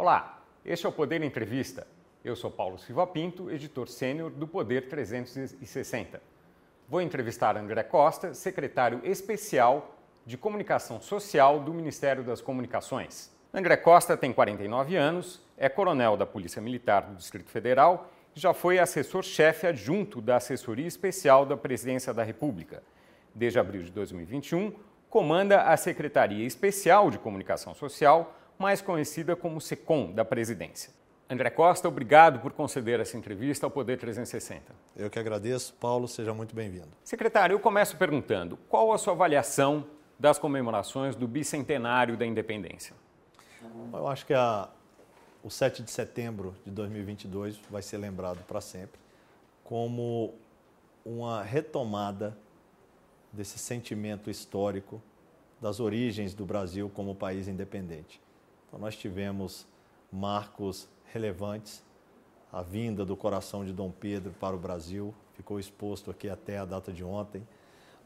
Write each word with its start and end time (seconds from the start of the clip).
Olá, 0.00 0.42
este 0.64 0.86
é 0.86 0.88
o 0.88 0.92
Poder 0.92 1.22
Entrevista. 1.22 1.86
Eu 2.24 2.34
sou 2.34 2.50
Paulo 2.50 2.78
Silva 2.78 3.06
Pinto, 3.06 3.50
editor 3.50 3.86
sênior 3.86 4.30
do 4.30 4.48
Poder 4.48 4.88
360. 4.88 6.22
Vou 6.88 7.02
entrevistar 7.02 7.54
André 7.54 7.82
Costa, 7.82 8.32
secretário 8.32 9.02
especial 9.04 9.94
de 10.24 10.38
Comunicação 10.38 11.02
Social 11.02 11.60
do 11.60 11.74
Ministério 11.74 12.24
das 12.24 12.40
Comunicações. 12.40 13.30
André 13.52 13.76
Costa 13.76 14.16
tem 14.16 14.32
49 14.32 14.96
anos, 14.96 15.46
é 15.58 15.68
coronel 15.68 16.16
da 16.16 16.24
Polícia 16.24 16.62
Militar 16.62 17.02
do 17.02 17.16
Distrito 17.16 17.50
Federal 17.50 18.10
e 18.34 18.40
já 18.40 18.54
foi 18.54 18.78
assessor-chefe 18.78 19.66
adjunto 19.66 20.22
da 20.22 20.36
Assessoria 20.36 20.86
Especial 20.86 21.44
da 21.44 21.58
Presidência 21.58 22.14
da 22.14 22.22
República. 22.22 22.82
Desde 23.34 23.58
abril 23.58 23.82
de 23.82 23.90
2021, 23.90 24.72
comanda 25.10 25.64
a 25.64 25.76
Secretaria 25.76 26.46
Especial 26.46 27.10
de 27.10 27.18
Comunicação 27.18 27.74
Social 27.74 28.39
mais 28.60 28.82
conhecida 28.82 29.34
como 29.34 29.58
SECOM 29.58 30.12
da 30.12 30.22
presidência. 30.22 30.92
André 31.30 31.48
Costa, 31.48 31.88
obrigado 31.88 32.40
por 32.40 32.52
conceder 32.52 33.00
essa 33.00 33.16
entrevista 33.16 33.64
ao 33.64 33.70
Poder 33.70 33.96
360. 33.98 34.70
Eu 34.94 35.08
que 35.08 35.18
agradeço. 35.18 35.72
Paulo, 35.80 36.06
seja 36.06 36.34
muito 36.34 36.54
bem-vindo. 36.54 36.88
Secretário, 37.02 37.54
eu 37.54 37.60
começo 37.60 37.96
perguntando: 37.96 38.58
qual 38.68 38.92
a 38.92 38.98
sua 38.98 39.14
avaliação 39.14 39.86
das 40.18 40.38
comemorações 40.38 41.16
do 41.16 41.26
bicentenário 41.26 42.18
da 42.18 42.26
independência? 42.26 42.94
Eu 43.94 44.06
acho 44.06 44.26
que 44.26 44.34
a, 44.34 44.68
o 45.42 45.50
7 45.50 45.82
de 45.82 45.90
setembro 45.90 46.54
de 46.62 46.70
2022 46.70 47.58
vai 47.70 47.80
ser 47.80 47.96
lembrado 47.96 48.44
para 48.44 48.60
sempre 48.60 49.00
como 49.64 50.34
uma 51.02 51.42
retomada 51.42 52.36
desse 53.32 53.58
sentimento 53.58 54.28
histórico 54.28 55.00
das 55.58 55.80
origens 55.80 56.34
do 56.34 56.44
Brasil 56.44 56.90
como 56.92 57.14
país 57.14 57.48
independente. 57.48 58.20
Então, 58.70 58.78
nós 58.78 58.96
tivemos 58.96 59.66
marcos 60.12 60.88
relevantes, 61.12 61.82
a 62.52 62.62
vinda 62.62 63.04
do 63.04 63.16
coração 63.16 63.64
de 63.64 63.72
Dom 63.72 63.90
Pedro 63.90 64.32
para 64.38 64.54
o 64.54 64.58
Brasil, 64.58 65.12
ficou 65.34 65.58
exposto 65.58 66.08
aqui 66.08 66.28
até 66.28 66.58
a 66.58 66.64
data 66.64 66.92
de 66.92 67.02
ontem. 67.02 67.46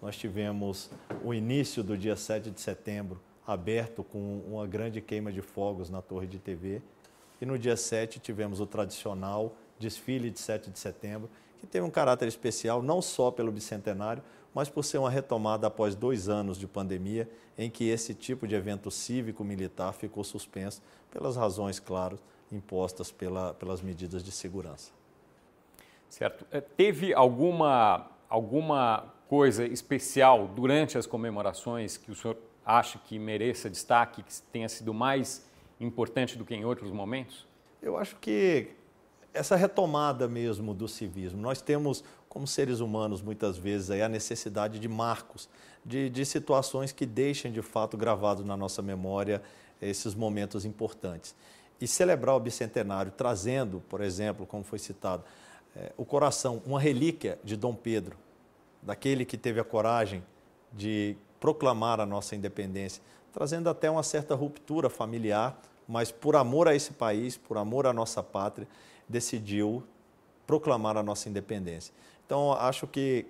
Nós 0.01 0.17
tivemos 0.17 0.91
o 1.23 1.35
início 1.35 1.85
do 1.85 1.99
dia 1.99 2.17
7 2.17 2.51
de 2.51 2.61
setembro, 2.61 3.21
aberto 3.47 4.03
com 4.03 4.39
uma 4.49 4.67
grande 4.67 5.03
queima 5.03 5.31
de 5.31 5.43
fogos 5.43 5.91
na 5.91 6.01
torre 6.01 6.27
de 6.27 6.39
TV. 6.39 6.81
E 7.41 7.45
no 7.45 7.59
dia 7.59 7.77
7 7.77 8.19
tivemos 8.19 8.59
o 8.59 8.67
tradicional 8.67 9.55
desfile 9.79 10.31
de 10.31 10.41
7 10.41 10.71
de 10.71 10.79
setembro, 10.79 11.29
que 11.65 11.73
teve 11.73 11.85
um 11.85 11.91
caráter 11.91 12.29
especial 12.29 12.83
não 12.83 13.01
só 13.01 13.31
pelo 13.31 13.51
bicentenário, 13.51 14.23
mas 14.55 14.69
por 14.69 14.85
ser 14.85 14.99
uma 14.99 15.11
retomada 15.11 15.67
após 15.67 15.95
dois 15.95 16.29
anos 16.29 16.59
de 16.59 16.67
pandemia, 16.67 17.29
em 17.59 17.69
que 17.69 17.89
esse 17.89 18.15
tipo 18.15 18.47
de 18.47 18.55
evento 18.55 18.91
cívico-militar 18.91 19.93
ficou 19.93 20.23
suspenso 20.23 20.81
pelas 21.11 21.37
razões, 21.37 21.81
claro, 21.81 22.19
impostas 22.53 23.11
pela, 23.11 23.55
pelas 23.55 23.83
medidas 23.83 24.23
de 24.23 24.31
segurança. 24.31 24.93
Certo. 26.09 26.47
Eh, 26.53 26.61
teve 26.61 27.13
alguma, 27.13 28.09
alguma 28.29 29.13
coisa 29.29 29.67
especial 29.67 30.47
durante 30.47 30.97
as 30.97 31.07
comemorações 31.07 31.97
que 31.97 32.13
o 32.13 32.15
senhor 32.15 32.37
acha 32.65 32.99
que 32.99 33.19
mereça 33.19 33.69
destaque, 33.69 34.23
que 34.23 34.33
tenha 34.53 34.69
sido 34.69 34.95
mais 34.95 35.45
importante 35.81 36.39
do 36.39 36.45
que 36.45 36.55
em 36.55 36.65
outros 36.65 36.93
momentos? 36.93 37.47
Eu 37.83 37.97
acho 37.97 38.17
que 38.17 38.71
essa 39.35 39.57
retomada 39.57 40.29
mesmo 40.29 40.73
do 40.73 40.87
civismo, 40.87 41.43
nós 41.43 41.61
temos 41.61 42.05
como 42.29 42.47
seres 42.47 42.81
humanos, 42.81 43.21
muitas 43.21 43.59
vezes, 43.59 43.91
aí, 43.91 44.01
a 44.01 44.09
necessidade 44.09 44.79
de 44.79 44.89
marcos, 44.89 45.49
de, 45.85 46.09
de 46.09 46.25
situações 46.25 46.93
que 46.93 47.05
deixem 47.05 47.53
de 47.53 47.61
fato 47.61 47.97
gravados 47.97 48.45
na 48.45 48.57
nossa 48.57 48.81
memória 48.81 49.43
esses 49.83 50.15
momentos 50.15 50.65
importantes. 50.65 51.35
E 51.81 51.87
celebrar 51.87 52.37
o 52.37 52.41
bicentenário 52.41 53.13
trazendo, 53.13 53.83
por 53.89 54.01
exemplo, 54.01 54.47
como 54.47 54.63
foi 54.65 54.79
citado, 54.79 55.25
é, 55.77 55.93
o 55.97 56.05
coração, 56.05 56.63
uma 56.65 56.81
relíquia 56.81 57.39
de 57.43 57.57
Dom 57.57 57.75
Pedro, 57.75 58.17
daquele 58.81 59.25
que 59.25 59.37
teve 59.37 59.61
a 59.61 59.65
coragem 59.65 60.23
de 60.73 61.17
proclamar 61.41 62.01
a 62.01 62.07
nossa 62.07 62.37
independência, 62.37 63.03
trazendo 63.33 63.69
até 63.69 63.91
uma 63.91 64.03
certa 64.03 64.35
ruptura 64.35 64.89
familiar, 64.89 65.61
mas 65.87 66.11
por 66.11 66.37
amor 66.37 66.69
a 66.69 66.75
esse 66.75 66.93
país, 66.93 67.37
por 67.37 67.59
amor 67.59 67.87
à 67.87 67.93
nossa 67.93 68.23
pátria, 68.23 68.67
decidiu 69.09 69.83
proclamar 70.47 70.97
a 70.97 71.03
nossa 71.03 71.29
independência. 71.29 71.93
Então, 72.27 72.53
acho 72.53 72.87
que 72.87 73.27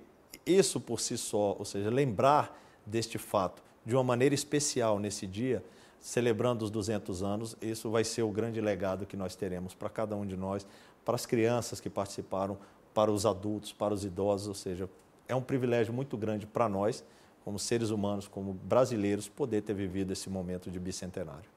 isso 0.47 0.81
por 0.81 1.01
si 1.01 1.17
só, 1.17 1.57
ou 1.59 1.65
seja, 1.65 1.91
lembrar 1.91 2.61
deste 2.85 3.19
fato 3.19 3.62
de 3.84 3.95
uma 3.95 4.05
maneira 4.05 4.34
especial 4.34 4.99
nesse 4.99 5.27
dia, 5.27 5.65
celebrando 6.01 6.65
os 6.65 6.71
200 6.71 7.23
anos, 7.23 7.57
isso 7.61 7.91
vai 7.91 8.05
ser 8.05 8.23
o 8.23 8.31
grande 8.31 8.61
legado 8.61 9.07
que 9.07 9.17
nós 9.17 9.34
teremos 9.34 9.75
para 9.75 9.89
cada 9.89 10.17
um 10.17 10.27
de 10.27 10.37
nós, 10.37 10.67
para 11.05 11.15
as 11.15 11.27
crianças 11.27 11.81
que 11.81 11.91
participaram, 11.91 12.59
para 12.93 13.11
os 13.11 13.27
adultos, 13.27 13.73
para 13.73 13.93
os 13.93 14.05
idosos, 14.05 14.49
ou 14.49 14.55
seja, 14.55 14.89
é 15.27 15.34
um 15.34 15.43
privilégio 15.43 15.93
muito 15.93 16.17
grande 16.17 16.47
para 16.47 16.69
nós, 16.69 17.05
como 17.45 17.59
seres 17.59 17.91
humanos, 17.91 18.29
como 18.29 18.55
brasileiros, 18.55 19.29
poder 19.29 19.63
ter 19.63 19.75
vivido 19.75 20.13
esse 20.13 20.31
momento 20.31 20.71
de 20.71 20.79
bicentenário. 20.79 21.53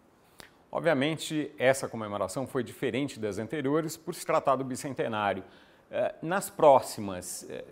Obviamente, 0.72 1.52
essa 1.58 1.88
comemoração 1.88 2.46
foi 2.46 2.64
diferente 2.64 3.20
das 3.20 3.38
anteriores 3.38 3.96
por 3.96 4.14
se 4.14 4.26
tratar 4.26 4.56
do 4.58 4.64
bicentenário. 4.64 5.44
Eh, 5.90 6.16
nas 6.22 6.50
próximas, 6.50 7.46
eh, 7.50 7.64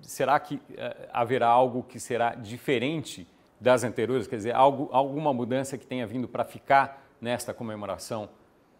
será 0.00 0.38
que 0.38 0.60
eh, 0.76 1.08
haverá 1.12 1.48
algo 1.48 1.82
que 1.82 1.98
será 1.98 2.34
diferente 2.34 3.26
das 3.60 3.82
anteriores? 3.82 4.28
Quer 4.28 4.36
dizer, 4.36 4.54
algo, 4.54 4.88
alguma 4.92 5.34
mudança 5.34 5.76
que 5.76 5.84
tenha 5.84 6.06
vindo 6.06 6.28
para 6.28 6.44
ficar 6.44 7.04
nesta 7.20 7.52
comemoração 7.52 8.28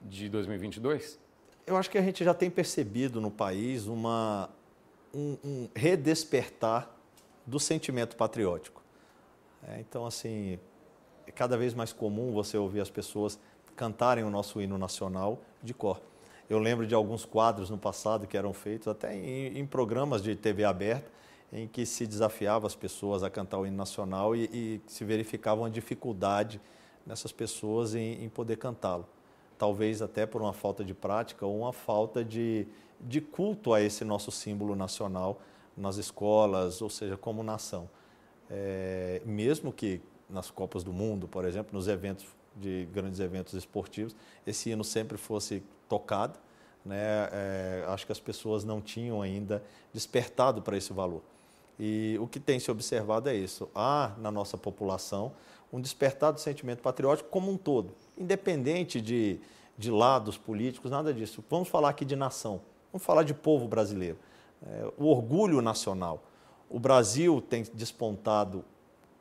de 0.00 0.28
2022? 0.28 1.18
Eu 1.66 1.76
acho 1.76 1.90
que 1.90 1.98
a 1.98 2.02
gente 2.02 2.22
já 2.22 2.34
tem 2.34 2.50
percebido 2.50 3.20
no 3.20 3.30
país 3.30 3.86
uma, 3.86 4.50
um, 5.12 5.36
um 5.42 5.68
redespertar 5.74 6.88
do 7.44 7.58
sentimento 7.58 8.16
patriótico. 8.16 8.82
É, 9.66 9.80
então, 9.80 10.06
assim, 10.06 10.58
é 11.26 11.32
cada 11.32 11.56
vez 11.56 11.74
mais 11.74 11.92
comum 11.92 12.32
você 12.32 12.56
ouvir 12.56 12.80
as 12.80 12.90
pessoas 12.90 13.38
cantarem 13.74 14.24
o 14.24 14.30
nosso 14.30 14.60
hino 14.60 14.78
nacional 14.78 15.38
de 15.62 15.74
cor. 15.74 16.00
Eu 16.48 16.58
lembro 16.58 16.86
de 16.86 16.94
alguns 16.94 17.24
quadros 17.24 17.70
no 17.70 17.78
passado 17.78 18.26
que 18.26 18.36
eram 18.36 18.52
feitos 18.52 18.88
até 18.88 19.14
em, 19.14 19.58
em 19.58 19.66
programas 19.66 20.22
de 20.22 20.36
TV 20.36 20.64
aberta, 20.64 21.10
em 21.52 21.66
que 21.66 21.86
se 21.86 22.06
desafiava 22.06 22.66
as 22.66 22.74
pessoas 22.74 23.22
a 23.22 23.30
cantar 23.30 23.58
o 23.58 23.66
hino 23.66 23.76
nacional 23.76 24.34
e, 24.34 24.44
e 24.52 24.80
se 24.86 25.04
verificava 25.04 25.62
uma 25.62 25.70
dificuldade 25.70 26.60
nessas 27.06 27.32
pessoas 27.32 27.94
em, 27.94 28.24
em 28.24 28.28
poder 28.28 28.56
cantá-lo. 28.56 29.06
Talvez 29.56 30.02
até 30.02 30.26
por 30.26 30.42
uma 30.42 30.52
falta 30.52 30.84
de 30.84 30.92
prática 30.92 31.46
ou 31.46 31.60
uma 31.60 31.72
falta 31.72 32.24
de, 32.24 32.66
de 33.00 33.20
culto 33.20 33.72
a 33.72 33.80
esse 33.80 34.04
nosso 34.04 34.30
símbolo 34.30 34.74
nacional 34.74 35.40
nas 35.76 35.96
escolas, 35.96 36.82
ou 36.82 36.90
seja, 36.90 37.16
como 37.16 37.42
nação. 37.42 37.88
É, 38.50 39.22
mesmo 39.24 39.72
que 39.72 40.00
nas 40.28 40.50
Copas 40.50 40.82
do 40.82 40.92
Mundo, 40.92 41.28
por 41.28 41.44
exemplo, 41.44 41.72
nos 41.72 41.88
eventos 41.88 42.26
de 42.56 42.86
grandes 42.92 43.20
eventos 43.20 43.54
esportivos, 43.54 44.14
esse 44.46 44.70
hino 44.70 44.84
sempre 44.84 45.16
fosse 45.16 45.62
tocado. 45.88 46.38
Né? 46.84 47.28
É, 47.32 47.84
acho 47.88 48.04
que 48.06 48.12
as 48.12 48.20
pessoas 48.20 48.64
não 48.64 48.80
tinham 48.80 49.22
ainda 49.22 49.62
despertado 49.92 50.60
para 50.62 50.76
esse 50.76 50.92
valor. 50.92 51.22
E 51.78 52.16
o 52.20 52.26
que 52.26 52.38
tem 52.38 52.58
se 52.58 52.70
observado 52.70 53.28
é 53.28 53.34
isso. 53.34 53.68
Há 53.74 54.12
na 54.18 54.30
nossa 54.30 54.56
população 54.56 55.32
um 55.72 55.80
despertar 55.80 56.32
do 56.32 56.40
sentimento 56.40 56.82
patriótico 56.82 57.28
como 57.30 57.50
um 57.50 57.56
todo, 57.56 57.94
independente 58.16 59.00
de, 59.00 59.40
de 59.76 59.90
lados 59.90 60.38
políticos, 60.38 60.90
nada 60.90 61.12
disso. 61.12 61.42
Vamos 61.50 61.68
falar 61.68 61.88
aqui 61.88 62.04
de 62.04 62.14
nação, 62.14 62.60
vamos 62.92 63.04
falar 63.04 63.24
de 63.24 63.34
povo 63.34 63.66
brasileiro. 63.66 64.16
É, 64.64 64.92
o 64.96 65.06
orgulho 65.06 65.60
nacional. 65.60 66.22
O 66.70 66.78
Brasil 66.78 67.40
tem 67.40 67.64
despontado 67.74 68.64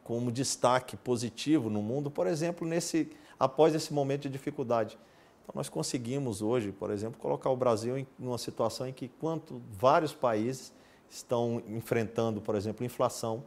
como 0.04 0.32
destaque 0.32 0.96
positivo 0.96 1.70
no 1.70 1.82
mundo, 1.82 2.12
por 2.12 2.28
exemplo, 2.28 2.68
nesse, 2.68 3.10
após 3.44 3.76
esse 3.76 3.94
momento 3.94 4.22
de 4.22 4.30
dificuldade. 4.30 4.98
Então, 5.44 5.54
nós 5.56 5.68
conseguimos 5.68 6.42
hoje, 6.42 6.72
por 6.72 6.90
exemplo, 6.90 7.20
colocar 7.20 7.50
o 7.50 7.58
Brasil 7.58 7.98
em 7.98 8.08
uma 8.18 8.38
situação 8.38 8.88
em 8.88 8.94
que, 8.94 9.10
quanto 9.10 9.62
vários 9.70 10.14
países 10.14 10.74
estão 11.10 11.62
enfrentando, 11.68 12.40
por 12.40 12.56
exemplo, 12.56 12.86
inflação, 12.86 13.44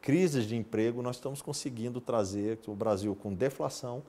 crises 0.00 0.46
de 0.46 0.54
emprego, 0.54 1.02
nós 1.02 1.16
estamos 1.16 1.42
conseguindo 1.42 2.00
trazer 2.00 2.60
o 2.68 2.74
Brasil 2.74 3.16
com 3.16 3.34
deflação, 3.34 4.04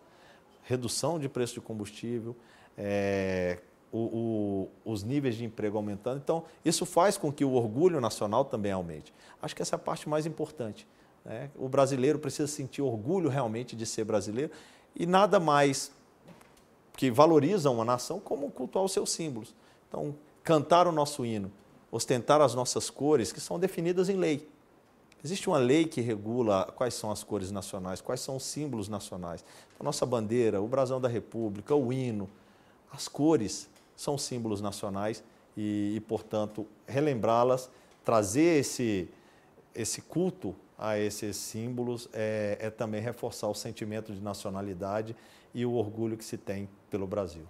redução 0.61 1.17
de 1.17 1.27
preço 1.27 1.55
de 1.55 1.61
combustível, 1.61 2.35
é, 2.77 3.59
o, 3.91 4.69
o, 4.85 4.91
os 4.91 5.01
níveis 5.01 5.35
de 5.35 5.43
emprego 5.43 5.77
aumentando. 5.77 6.19
Então, 6.23 6.43
isso 6.63 6.85
faz 6.85 7.17
com 7.17 7.31
que 7.31 7.43
o 7.43 7.53
orgulho 7.53 7.99
nacional 7.99 8.45
também 8.45 8.71
aumente. 8.71 9.11
Acho 9.41 9.55
que 9.55 9.63
essa 9.63 9.75
é 9.75 9.77
a 9.77 9.79
parte 9.79 10.07
mais 10.07 10.27
importante. 10.27 10.87
Né? 11.25 11.49
O 11.55 11.67
brasileiro 11.67 12.19
precisa 12.19 12.47
sentir 12.47 12.83
orgulho 12.83 13.27
realmente 13.27 13.75
de 13.75 13.85
ser 13.85 14.03
brasileiro 14.03 14.51
e 14.95 15.05
nada 15.05 15.39
mais 15.39 15.91
que 16.95 17.11
valorizam 17.11 17.73
uma 17.73 17.85
nação 17.85 18.19
como 18.19 18.49
cultuar 18.49 18.85
os 18.85 18.91
seus 18.91 19.11
símbolos. 19.11 19.53
Então, 19.87 20.15
cantar 20.43 20.87
o 20.87 20.91
nosso 20.91 21.25
hino, 21.25 21.51
ostentar 21.91 22.41
as 22.41 22.55
nossas 22.55 22.89
cores, 22.89 23.31
que 23.31 23.39
são 23.39 23.59
definidas 23.59 24.09
em 24.09 24.15
lei. 24.15 24.47
Existe 25.23 25.49
uma 25.49 25.57
lei 25.57 25.85
que 25.85 26.01
regula 26.01 26.71
quais 26.75 26.93
são 26.93 27.11
as 27.11 27.23
cores 27.23 27.51
nacionais, 27.51 27.99
quais 27.99 28.21
são 28.21 28.35
os 28.35 28.43
símbolos 28.43 28.87
nacionais. 28.87 29.43
A 29.79 29.83
nossa 29.83 30.05
bandeira, 30.05 30.61
o 30.61 30.67
brasão 30.67 31.01
da 31.01 31.07
República, 31.07 31.75
o 31.75 31.91
hino, 31.91 32.29
As 32.91 33.07
cores 33.07 33.67
são 33.95 34.17
símbolos 34.17 34.61
nacionais 34.61 35.23
e, 35.57 35.93
e 35.95 35.99
portanto, 35.99 36.65
relembrá-las, 36.87 37.69
trazer 38.03 38.59
esse, 38.59 39.09
esse 39.73 40.01
culto 40.01 40.55
a 40.77 40.97
esses 40.97 41.37
símbolos 41.37 42.09
é, 42.13 42.57
é 42.59 42.69
também 42.69 43.01
reforçar 43.01 43.47
o 43.47 43.53
sentimento 43.53 44.13
de 44.13 44.21
nacionalidade 44.21 45.15
e 45.53 45.65
o 45.65 45.73
orgulho 45.73 46.17
que 46.17 46.25
se 46.25 46.37
tem 46.37 46.69
pelo 46.89 47.07
Brasil. 47.07 47.45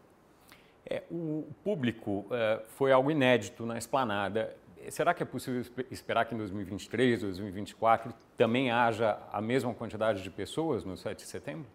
É, 0.88 1.02
o 1.10 1.48
público 1.64 2.26
é, 2.30 2.62
foi 2.78 2.92
algo 2.92 3.10
inédito 3.10 3.66
na 3.66 3.78
esplanada. 3.78 4.56
Será 4.90 5.16
que 5.16 5.24
é 5.24 5.26
possível 5.26 5.66
esperar 5.90 6.26
que 6.26 6.36
em 6.36 6.38
2023, 6.38 7.22
2024 7.22 8.14
também 8.38 8.70
haja 8.70 9.18
a 9.32 9.42
mesma 9.42 9.74
quantidade 9.74 10.22
de 10.22 10.30
pessoas 10.30 10.84
no 10.84 10.96
7 10.96 11.18
de 11.18 11.26
setembro? 11.28 11.66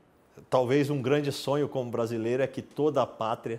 Talvez 0.48 0.90
um 0.90 1.02
grande 1.02 1.32
sonho 1.32 1.68
como 1.68 1.90
brasileiro 1.90 2.42
é 2.42 2.46
que 2.46 2.62
toda 2.62 3.02
a 3.02 3.06
pátria, 3.06 3.58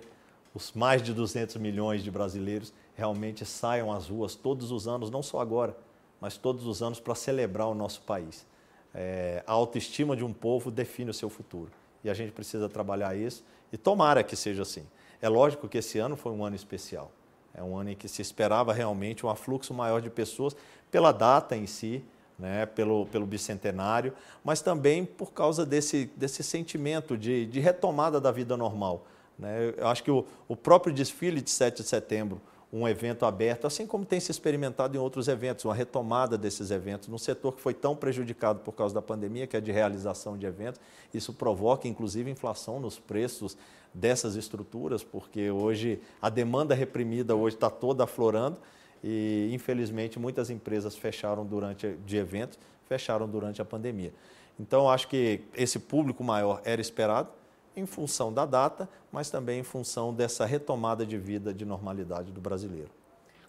os 0.53 0.71
mais 0.71 1.01
de 1.01 1.13
200 1.13 1.57
milhões 1.57 2.01
de 2.01 2.09
brasileiros, 2.09 2.73
realmente 2.95 3.45
saiam 3.45 3.91
às 3.91 4.07
ruas 4.07 4.35
todos 4.35 4.71
os 4.71 4.87
anos, 4.87 5.11
não 5.11 5.21
só 5.21 5.41
agora, 5.41 5.75
mas 6.21 6.37
todos 6.37 6.67
os 6.67 6.83
anos 6.83 6.99
para 6.99 7.15
celebrar 7.15 7.67
o 7.67 7.73
nosso 7.73 8.03
país. 8.03 8.45
É, 8.93 9.43
a 9.47 9.51
autoestima 9.51 10.15
de 10.15 10.23
um 10.23 10.31
povo 10.31 10.69
define 10.69 11.09
o 11.09 11.13
seu 11.13 11.29
futuro 11.29 11.71
e 12.03 12.09
a 12.09 12.13
gente 12.13 12.31
precisa 12.31 12.69
trabalhar 12.69 13.15
isso 13.15 13.43
e 13.73 13.77
tomara 13.77 14.23
que 14.23 14.35
seja 14.35 14.61
assim. 14.61 14.85
É 15.21 15.27
lógico 15.27 15.67
que 15.67 15.79
esse 15.79 15.97
ano 15.97 16.15
foi 16.15 16.31
um 16.31 16.45
ano 16.45 16.55
especial. 16.55 17.11
É 17.53 17.63
um 17.63 17.77
ano 17.77 17.91
em 17.91 17.95
que 17.95 18.07
se 18.07 18.21
esperava 18.21 18.71
realmente 18.71 19.25
um 19.25 19.29
afluxo 19.29 19.73
maior 19.73 20.01
de 20.01 20.09
pessoas 20.09 20.55
pela 20.89 21.11
data 21.11 21.55
em 21.55 21.67
si, 21.67 22.03
né, 22.37 22.65
pelo, 22.65 23.05
pelo 23.07 23.25
bicentenário, 23.25 24.13
mas 24.43 24.61
também 24.61 25.05
por 25.05 25.31
causa 25.31 25.65
desse, 25.65 26.09
desse 26.15 26.43
sentimento 26.43 27.17
de, 27.17 27.45
de 27.45 27.59
retomada 27.59 28.19
da 28.19 28.31
vida 28.31 28.57
normal. 28.57 29.05
Né? 29.37 29.73
Eu 29.77 29.87
acho 29.87 30.03
que 30.03 30.11
o, 30.11 30.25
o 30.47 30.55
próprio 30.55 30.93
desfile 30.93 31.41
de 31.41 31.49
7 31.49 31.83
de 31.83 31.87
setembro 31.87 32.41
um 32.73 32.87
evento 32.87 33.25
aberto, 33.25 33.67
assim 33.67 33.85
como 33.85 34.05
tem 34.05 34.19
se 34.19 34.31
experimentado 34.31 34.95
em 34.95 34.99
outros 34.99 35.27
eventos, 35.27 35.65
uma 35.65 35.75
retomada 35.75 36.37
desses 36.37 36.71
eventos, 36.71 37.09
num 37.09 37.17
setor 37.17 37.53
que 37.53 37.61
foi 37.61 37.73
tão 37.73 37.95
prejudicado 37.95 38.59
por 38.61 38.71
causa 38.71 38.95
da 38.95 39.01
pandemia, 39.01 39.45
que 39.45 39.57
é 39.57 39.61
de 39.61 39.71
realização 39.71 40.37
de 40.37 40.45
eventos. 40.45 40.79
Isso 41.13 41.33
provoca, 41.33 41.87
inclusive, 41.87 42.31
inflação 42.31 42.79
nos 42.79 42.97
preços 42.97 43.57
dessas 43.93 44.35
estruturas, 44.35 45.03
porque 45.03 45.51
hoje 45.51 45.99
a 46.21 46.29
demanda 46.29 46.73
reprimida 46.73 47.35
hoje 47.35 47.57
está 47.57 47.69
toda 47.69 48.05
aflorando 48.05 48.57
e, 49.03 49.49
infelizmente, 49.51 50.17
muitas 50.17 50.49
empresas 50.49 50.95
fecharam 50.95 51.45
durante 51.45 51.97
de 52.05 52.15
eventos, 52.15 52.57
fecharam 52.87 53.27
durante 53.27 53.61
a 53.61 53.65
pandemia. 53.65 54.13
Então, 54.57 54.89
acho 54.89 55.09
que 55.09 55.41
esse 55.55 55.77
público 55.77 56.23
maior 56.23 56.61
era 56.63 56.79
esperado, 56.79 57.29
em 57.75 57.85
função 57.85 58.33
da 58.33 58.45
data, 58.45 58.89
mas 59.11 59.29
também 59.29 59.59
em 59.59 59.63
função 59.63 60.13
dessa 60.13 60.45
retomada 60.45 61.05
de 61.05 61.17
vida, 61.17 61.53
de 61.53 61.65
normalidade 61.65 62.31
do 62.31 62.41
brasileiro. 62.41 62.89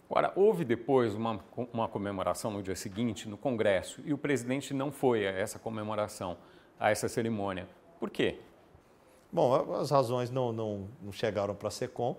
Agora, 0.09 0.31
houve 0.35 0.63
depois 0.63 1.15
uma, 1.15 1.39
uma 1.71 1.87
comemoração 1.87 2.51
no 2.51 2.61
dia 2.61 2.75
seguinte, 2.75 3.27
no 3.27 3.37
Congresso, 3.37 4.01
e 4.05 4.13
o 4.13 4.17
presidente 4.17 4.73
não 4.73 4.91
foi 4.91 5.27
a 5.27 5.31
essa 5.31 5.57
comemoração, 5.57 6.37
a 6.79 6.91
essa 6.91 7.07
cerimônia. 7.07 7.67
Por 7.99 8.09
quê? 8.09 8.39
Bom, 9.31 9.73
as 9.73 9.89
razões 9.89 10.29
não, 10.29 10.53
não, 10.53 10.87
não 11.01 11.11
chegaram 11.11 11.55
para 11.55 11.69
a 11.69 11.71
SECOM, 11.71 12.15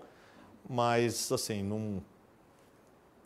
mas, 0.69 1.31
assim, 1.31 1.63
num, 1.63 2.01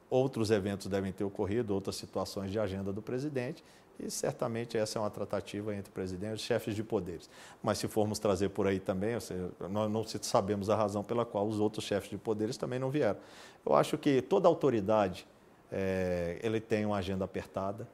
outros 0.09 0.51
eventos 0.51 0.87
devem 0.87 1.11
ter 1.11 1.23
ocorrido, 1.23 1.73
outras 1.73 1.95
situações 1.95 2.51
de 2.51 2.59
agenda 2.59 2.93
do 2.93 3.01
presidente, 3.01 3.63
e 3.99 4.09
certamente 4.09 4.77
essa 4.77 4.97
é 4.97 5.01
uma 5.01 5.09
tratativa 5.09 5.75
entre 5.75 5.91
presidentes 5.91 6.41
e 6.41 6.45
chefes 6.45 6.73
de 6.73 6.83
poderes. 6.83 7.29
Mas 7.61 7.77
se 7.77 7.87
formos 7.87 8.17
trazer 8.17 8.49
por 8.49 8.65
aí 8.65 8.79
também, 8.79 9.19
seja, 9.19 9.49
nós 9.69 9.91
não 9.91 10.03
sabemos 10.21 10.69
a 10.69 10.75
razão 10.75 11.03
pela 11.03 11.25
qual 11.25 11.47
os 11.47 11.59
outros 11.59 11.83
chefes 11.83 12.09
de 12.09 12.17
poderes 12.17 12.55
também 12.55 12.79
não 12.79 12.89
vieram. 12.89 13.19
Eu 13.65 13.75
acho 13.75 13.97
que 13.97 14.21
toda 14.21 14.47
autoridade 14.47 15.27
é, 15.71 16.39
ele 16.41 16.61
tem 16.61 16.85
uma 16.85 16.97
agenda 16.97 17.25
apertada, 17.25 17.87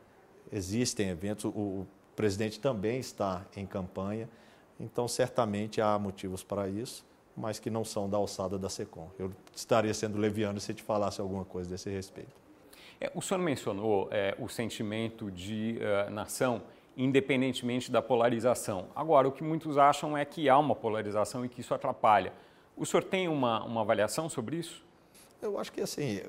existem 0.52 1.10
eventos, 1.10 1.46
o, 1.46 1.50
o 1.50 1.88
presidente 2.16 2.60
também 2.60 3.00
está 3.00 3.44
em 3.56 3.66
campanha, 3.66 4.30
então 4.80 5.08
certamente 5.08 5.82
há 5.82 5.98
motivos 5.98 6.44
para 6.44 6.68
isso, 6.68 7.04
mas 7.36 7.60
que 7.60 7.70
não 7.70 7.84
são 7.84 8.10
da 8.10 8.18
alçada 8.18 8.58
da 8.58 8.70
SECOM. 8.70 9.10
Eu 9.18 9.32
estaria 9.54 9.94
sendo 9.94 10.18
leviano 10.18 10.60
se 10.60 10.74
te 10.74 10.84
falasse 10.84 11.20
alguma 11.20 11.44
coisa 11.44 11.70
desse 11.70 11.90
respeito. 11.90 12.45
É, 13.00 13.12
o 13.14 13.22
senhor 13.22 13.40
mencionou 13.40 14.08
é, 14.12 14.36
o 14.40 14.48
sentimento 14.48 15.30
de 15.30 15.78
uh, 15.80 16.10
nação 16.10 16.62
independentemente 16.98 17.92
da 17.92 18.02
polarização. 18.02 18.88
Agora, 18.96 19.28
o 19.28 19.32
que 19.32 19.44
muitos 19.44 19.78
acham 19.78 20.18
é 20.18 20.24
que 20.24 20.48
há 20.48 20.58
uma 20.58 20.76
polarização 20.76 21.46
e 21.46 21.50
que 21.50 21.62
isso 21.62 21.74
atrapalha. 21.74 22.32
O 22.76 22.86
senhor 22.86 23.04
tem 23.04 23.28
uma, 23.28 23.64
uma 23.64 23.82
avaliação 23.82 24.30
sobre 24.30 24.58
isso? 24.58 24.84
Eu 25.42 25.60
acho 25.60 25.72
que, 25.72 25.82
assim, 25.82 26.22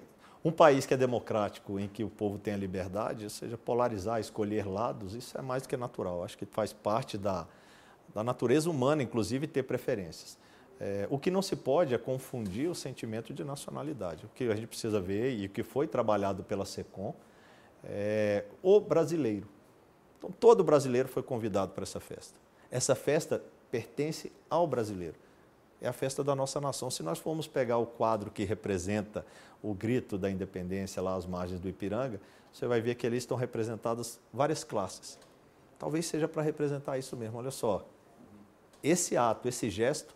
um 0.44 0.50
país 0.50 0.84
que 0.84 0.94
é 0.94 0.96
democrático, 0.96 1.78
em 1.78 1.88
que 1.88 2.02
o 2.02 2.08
povo 2.08 2.38
tem 2.38 2.54
a 2.54 2.56
liberdade, 2.56 3.24
ou 3.24 3.30
seja, 3.30 3.56
polarizar, 3.56 4.20
escolher 4.20 4.66
lados, 4.66 5.14
isso 5.14 5.38
é 5.38 5.42
mais 5.42 5.62
do 5.62 5.68
que 5.68 5.76
natural. 5.76 6.24
Acho 6.24 6.36
que 6.36 6.46
faz 6.46 6.72
parte 6.72 7.16
da, 7.16 7.46
da 8.14 8.24
natureza 8.24 8.68
humana, 8.68 9.02
inclusive, 9.02 9.46
ter 9.46 9.62
preferências. 9.62 10.38
É, 10.78 11.06
o 11.10 11.18
que 11.18 11.30
não 11.30 11.40
se 11.40 11.56
pode 11.56 11.94
é 11.94 11.98
confundir 11.98 12.68
o 12.68 12.74
sentimento 12.74 13.32
de 13.32 13.42
nacionalidade. 13.42 14.26
O 14.26 14.28
que 14.28 14.44
a 14.44 14.54
gente 14.54 14.66
precisa 14.66 15.00
ver 15.00 15.34
e 15.34 15.46
o 15.46 15.48
que 15.48 15.62
foi 15.62 15.86
trabalhado 15.86 16.42
pela 16.42 16.64
SECOM 16.64 17.14
é 17.84 18.44
o 18.62 18.80
brasileiro. 18.80 19.48
Então, 20.18 20.30
todo 20.30 20.62
brasileiro 20.62 21.08
foi 21.08 21.22
convidado 21.22 21.72
para 21.72 21.82
essa 21.82 22.00
festa. 22.00 22.38
Essa 22.70 22.94
festa 22.94 23.42
pertence 23.70 24.30
ao 24.50 24.66
brasileiro. 24.66 25.16
É 25.80 25.88
a 25.88 25.92
festa 25.92 26.24
da 26.24 26.34
nossa 26.34 26.60
nação. 26.60 26.90
Se 26.90 27.02
nós 27.02 27.18
formos 27.18 27.46
pegar 27.46 27.78
o 27.78 27.86
quadro 27.86 28.30
que 28.30 28.44
representa 28.44 29.24
o 29.62 29.74
grito 29.74 30.18
da 30.18 30.30
independência 30.30 31.02
lá 31.02 31.14
às 31.14 31.26
margens 31.26 31.60
do 31.60 31.68
Ipiranga, 31.68 32.20
você 32.52 32.66
vai 32.66 32.80
ver 32.80 32.94
que 32.94 33.06
ali 33.06 33.16
estão 33.16 33.36
representadas 33.36 34.18
várias 34.32 34.64
classes. 34.64 35.18
Talvez 35.78 36.06
seja 36.06 36.26
para 36.26 36.42
representar 36.42 36.96
isso 36.98 37.16
mesmo. 37.16 37.38
Olha 37.38 37.50
só, 37.50 37.86
esse 38.82 39.16
ato, 39.16 39.48
esse 39.48 39.68
gesto 39.68 40.14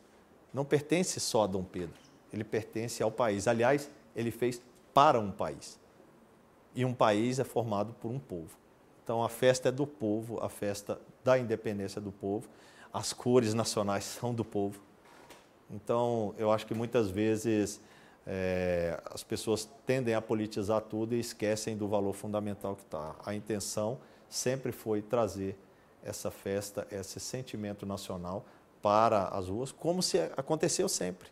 não 0.52 0.64
pertence 0.64 1.20
só 1.20 1.44
a 1.44 1.46
Dom 1.46 1.64
Pedro, 1.64 1.98
ele 2.32 2.44
pertence 2.44 3.02
ao 3.02 3.10
país. 3.10 3.46
Aliás, 3.46 3.90
ele 4.14 4.30
fez 4.30 4.60
para 4.92 5.18
um 5.18 5.30
país. 5.30 5.78
E 6.74 6.84
um 6.84 6.94
país 6.94 7.38
é 7.38 7.44
formado 7.44 7.92
por 7.94 8.10
um 8.10 8.18
povo. 8.18 8.56
Então 9.02 9.22
a 9.22 9.28
festa 9.28 9.68
é 9.68 9.72
do 9.72 9.86
povo, 9.86 10.38
a 10.40 10.48
festa 10.48 11.00
da 11.24 11.38
independência 11.38 12.00
do 12.00 12.12
povo, 12.12 12.48
as 12.92 13.12
cores 13.12 13.54
nacionais 13.54 14.04
são 14.20 14.32
do 14.32 14.44
povo. 14.44 14.80
Então 15.70 16.34
eu 16.38 16.50
acho 16.50 16.66
que 16.66 16.74
muitas 16.74 17.10
vezes 17.10 17.80
é, 18.26 19.00
as 19.06 19.22
pessoas 19.22 19.68
tendem 19.86 20.14
a 20.14 20.22
politizar 20.22 20.80
tudo 20.82 21.14
e 21.14 21.20
esquecem 21.20 21.76
do 21.76 21.88
valor 21.88 22.12
fundamental 22.12 22.76
que 22.76 22.82
está. 22.82 23.16
A 23.24 23.34
intenção 23.34 23.98
sempre 24.28 24.70
foi 24.70 25.02
trazer 25.02 25.58
essa 26.02 26.30
festa, 26.30 26.86
esse 26.90 27.18
sentimento 27.18 27.84
nacional 27.84 28.44
para 28.82 29.24
as 29.28 29.48
ruas, 29.48 29.72
como 29.72 30.02
se 30.02 30.18
aconteceu 30.36 30.88
sempre. 30.88 31.28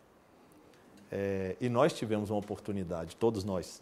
É, 1.11 1.55
e 1.59 1.69
nós 1.69 1.93
tivemos 1.93 2.29
uma 2.29 2.39
oportunidade, 2.39 3.15
todos 3.15 3.43
nós, 3.43 3.81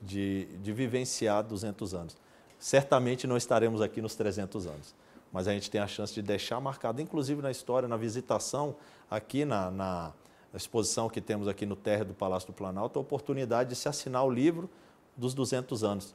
de, 0.00 0.46
de 0.62 0.72
vivenciar 0.72 1.44
200 1.44 1.94
anos. 1.94 2.16
Certamente 2.58 3.26
não 3.26 3.36
estaremos 3.36 3.80
aqui 3.80 4.02
nos 4.02 4.14
300 4.14 4.66
anos, 4.66 4.94
mas 5.32 5.46
a 5.46 5.52
gente 5.52 5.70
tem 5.70 5.80
a 5.80 5.86
chance 5.86 6.12
de 6.12 6.22
deixar 6.22 6.60
marcado, 6.60 7.00
inclusive 7.00 7.40
na 7.40 7.50
história, 7.50 7.88
na 7.88 7.96
visitação, 7.96 8.74
aqui 9.10 9.44
na, 9.44 9.70
na 9.70 10.12
exposição 10.54 11.08
que 11.08 11.20
temos 11.20 11.46
aqui 11.46 11.66
no 11.66 11.76
térreo 11.76 12.06
do 12.06 12.14
Palácio 12.14 12.48
do 12.48 12.52
Planalto, 12.52 12.98
a 12.98 13.02
oportunidade 13.02 13.70
de 13.70 13.76
se 13.76 13.88
assinar 13.88 14.24
o 14.24 14.30
livro 14.30 14.68
dos 15.16 15.34
200 15.34 15.84
anos, 15.84 16.14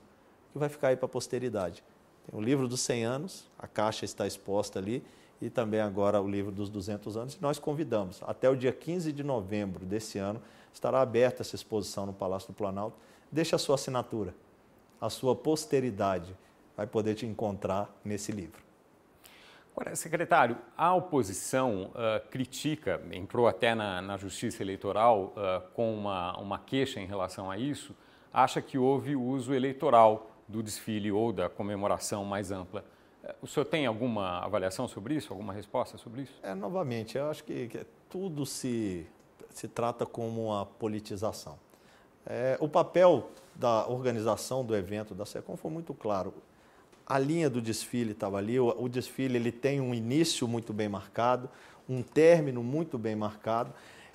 que 0.51 0.57
vai 0.57 0.67
ficar 0.67 0.89
aí 0.89 0.98
para 0.98 1.05
a 1.05 1.10
posteridade. 1.10 1.83
Tem 2.29 2.39
o 2.39 2.41
livro 2.43 2.67
dos 2.67 2.81
100 2.81 3.05
anos, 3.05 3.50
a 3.57 3.67
caixa 3.67 4.03
está 4.03 4.27
exposta 4.27 4.79
ali, 4.79 5.03
e 5.41 5.50
também 5.50 5.79
agora 5.79 6.21
o 6.21 6.29
livro 6.29 6.51
dos 6.51 6.69
200 6.69 7.17
anos. 7.17 7.39
Nós 7.39 7.57
convidamos, 7.57 8.21
até 8.27 8.50
o 8.50 8.55
dia 8.55 8.71
15 8.71 9.12
de 9.12 9.24
novembro 9.24 9.86
desse 9.86 10.19
ano, 10.19 10.41
estará 10.74 11.01
aberta 11.01 11.41
essa 11.41 11.55
exposição 11.55 12.05
no 12.05 12.13
Palácio 12.13 12.50
do 12.50 12.53
Planalto. 12.53 12.98
Deixe 13.31 13.55
a 13.55 13.57
sua 13.57 13.75
assinatura, 13.75 14.36
a 15.00 15.10
sua 15.10 15.36
posteridade 15.36 16.36
vai 16.77 16.86
poder 16.86 17.15
te 17.15 17.25
encontrar 17.25 17.89
nesse 18.03 18.31
livro. 18.31 18.62
Agora, 19.75 19.95
secretário, 19.95 20.57
a 20.77 20.93
oposição 20.93 21.91
uh, 21.91 22.29
critica, 22.29 23.01
entrou 23.12 23.48
até 23.48 23.74
na, 23.74 24.01
na 24.01 24.17
Justiça 24.17 24.62
Eleitoral 24.62 25.33
uh, 25.36 25.62
com 25.74 25.93
uma, 25.93 26.38
uma 26.38 26.60
queixa 26.60 27.00
em 27.00 27.05
relação 27.05 27.50
a 27.50 27.57
isso, 27.57 27.95
acha 28.33 28.62
que 28.62 28.77
houve 28.77 29.15
uso 29.15 29.53
eleitoral 29.53 30.29
do 30.48 30.62
desfile 30.62 31.12
ou 31.12 31.31
da 31.31 31.50
comemoração 31.50 32.25
mais 32.25 32.51
ampla. 32.51 32.83
O 33.41 33.47
senhor 33.47 33.65
tem 33.65 33.85
alguma 33.85 34.39
avaliação 34.39 34.87
sobre 34.87 35.15
isso, 35.15 35.31
alguma 35.31 35.53
resposta 35.53 35.97
sobre 35.97 36.23
isso? 36.23 36.33
É, 36.41 36.55
novamente, 36.55 37.17
eu 37.17 37.29
acho 37.29 37.43
que, 37.43 37.67
que 37.67 37.85
tudo 38.09 38.45
se, 38.45 39.05
se 39.49 39.67
trata 39.67 40.05
como 40.05 40.47
uma 40.47 40.65
politização. 40.65 41.57
É, 42.25 42.57
o 42.59 42.67
papel 42.67 43.29
da 43.55 43.87
organização 43.87 44.65
do 44.65 44.75
evento 44.75 45.13
da 45.13 45.25
SECOM 45.25 45.55
foi 45.55 45.71
muito 45.71 45.93
claro. 45.93 46.33
A 47.05 47.19
linha 47.19 47.49
do 47.49 47.61
desfile 47.61 48.11
estava 48.11 48.37
ali, 48.37 48.59
o, 48.59 48.69
o 48.69 48.87
desfile 48.87 49.37
ele 49.37 49.51
tem 49.51 49.81
um 49.81 49.93
início 49.93 50.47
muito 50.47 50.73
bem 50.73 50.89
marcado, 50.89 51.49
um 51.87 52.01
término 52.01 52.63
muito 52.63 52.97
bem 52.97 53.15
marcado. 53.15 53.73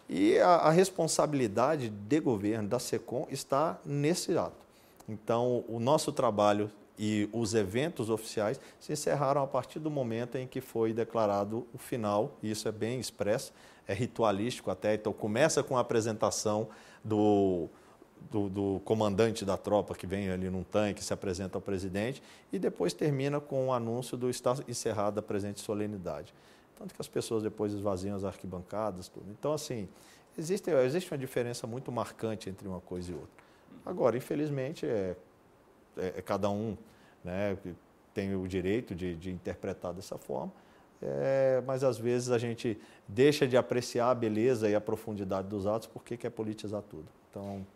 E 0.08 0.38
a, 0.38 0.48
a 0.48 0.70
responsabilidade 0.70 1.88
de 1.90 2.20
governo, 2.20 2.68
da 2.68 2.78
SECOM, 2.78 3.26
está 3.30 3.78
nesse 3.84 4.36
ato. 4.36 4.64
Então, 5.08 5.64
o 5.68 5.78
nosso 5.78 6.12
trabalho 6.12 6.70
e 6.99 7.29
os 7.33 7.55
eventos 7.55 8.11
oficiais 8.11 8.61
se 8.81 8.93
encerraram 8.93 9.43
a 9.43 9.47
partir 9.47 9.79
do 9.79 9.91
momento 9.91 10.37
em 10.37 10.47
que 10.47 10.61
foi 10.61 10.93
declarado 10.93 11.67
o 11.73 11.79
final, 11.79 12.37
e 12.43 12.50
isso 12.50 12.69
é 12.69 12.73
bem 12.73 12.99
expresso, 12.99 13.53
é 13.87 13.95
ritualístico 13.95 14.71
até, 14.71 14.95
então 14.95 15.12
começa 15.12 15.62
com 15.62 15.76
a 15.76 15.81
apresentação 15.81 16.69
do, 17.05 17.69
do, 18.31 18.49
do, 18.49 18.81
comandante 18.85 19.45
da 19.45 19.57
tropa 19.57 19.95
que 19.95 20.07
vem 20.07 20.31
ali 20.31 20.50
num 20.50 20.65
tanque, 20.65 21.05
se 21.05 21.12
apresenta 21.12 21.59
ao 21.59 21.62
presidente, 21.62 22.23
e 22.53 22.59
depois 22.59 22.93
termina 22.93 23.41
com 23.41 23.69
o 23.69 23.73
anúncio 23.73 24.17
do 24.17 24.29
está 24.29 24.57
encerrada 24.67 25.21
a 25.21 25.23
presente 25.23 25.61
solenidade. 25.61 26.35
Tanto 26.79 26.95
que 26.95 27.00
as 27.00 27.09
pessoas 27.09 27.43
depois 27.43 27.73
esvaziam 27.73 28.17
as 28.17 28.25
arquibancadas, 28.25 29.09
tudo. 29.09 29.26
Então, 29.31 29.53
assim, 29.53 29.88
existe, 30.37 30.71
existe 30.71 31.11
uma 31.11 31.19
diferença 31.19 31.67
muito 31.67 31.91
marcante 31.91 32.50
entre 32.50 32.69
uma 32.69 32.81
coisa 32.81 33.12
e 33.12 33.15
outra. 33.15 33.47
Agora, 33.85 34.17
infelizmente, 34.17 34.85
é, 34.85 35.17
é, 35.97 36.15
é 36.17 36.23
cada 36.23 36.50
um 36.50 36.76
né, 37.25 37.57
tem 38.15 38.35
o 38.35 38.47
direito 38.47 38.95
de, 38.95 39.15
de 39.15 39.31
interpretar 39.31 39.93
dessa 39.93 40.17
forma, 40.17 40.53
é, 41.03 41.62
mas 41.67 41.85
às 41.85 41.99
vezes 41.99 42.31
a 42.31 42.38
gente 42.38 42.79
deixa 43.07 43.47
de 43.47 43.57
apreciar 43.57 44.11
a 44.11 44.15
beleza 44.15 44.69
e 44.69 44.75
a 44.75 44.81
profundidade 44.81 45.49
dos 45.49 45.67
atos 45.67 45.87
porque 45.87 46.17
quer 46.17 46.31
politizar 46.31 46.83
tudo. 46.83 47.07
Então, 47.31 47.67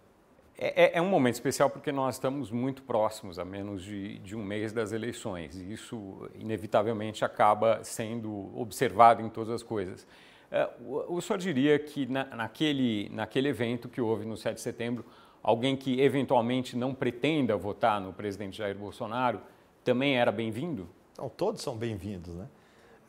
é, 0.57 0.85
é, 0.85 0.99
é, 0.99 1.03
um 1.03 1.09
momento 1.09 1.35
especial 1.35 1.71
porque 1.71 1.91
nós 1.91 2.17
estamos 2.17 2.51
muito 2.51 2.83
próximos, 2.83 3.39
a 3.39 3.45
menos 3.45 3.83
de, 3.83 4.19
de, 4.19 4.37
um 4.37 4.43
mês 4.43 4.73
das 4.73 4.93
eleições, 4.93 5.57
e 5.57 5.73
isso 5.73 6.29
inevitavelmente 6.35 7.25
acaba 7.25 7.83
sendo 7.83 8.51
observado 8.55 9.23
em 9.23 9.29
todas 9.29 9.55
as 9.55 9.63
coisas. 9.63 10.07
É, 10.51 10.69
o, 10.81 11.17
o 11.17 11.23
senhor 11.23 11.39
diria 11.39 11.79
que 11.79 12.07
na, 12.07 12.25
naquele, 12.25 13.09
naquele 13.11 13.49
evento 13.49 13.89
que 13.89 14.01
houve 14.01 14.27
no 14.27 14.37
7 14.37 14.57
de 14.57 14.61
setembro, 14.61 15.05
alguém 15.43 15.77
que 15.77 16.01
eventualmente 16.01 16.77
não 16.77 16.95
pretenda 16.95 17.57
votar 17.57 18.01
no 18.01 18.13
presidente 18.13 18.59
Jair 18.59 18.77
Bolsonaro 18.77 19.41
também 19.85 20.17
era 20.17 20.31
bem-vindo? 20.31 20.89
Então, 21.13 21.29
todos 21.29 21.63
são 21.63 21.77
bem-vindos, 21.77 22.35
né? 22.35 22.49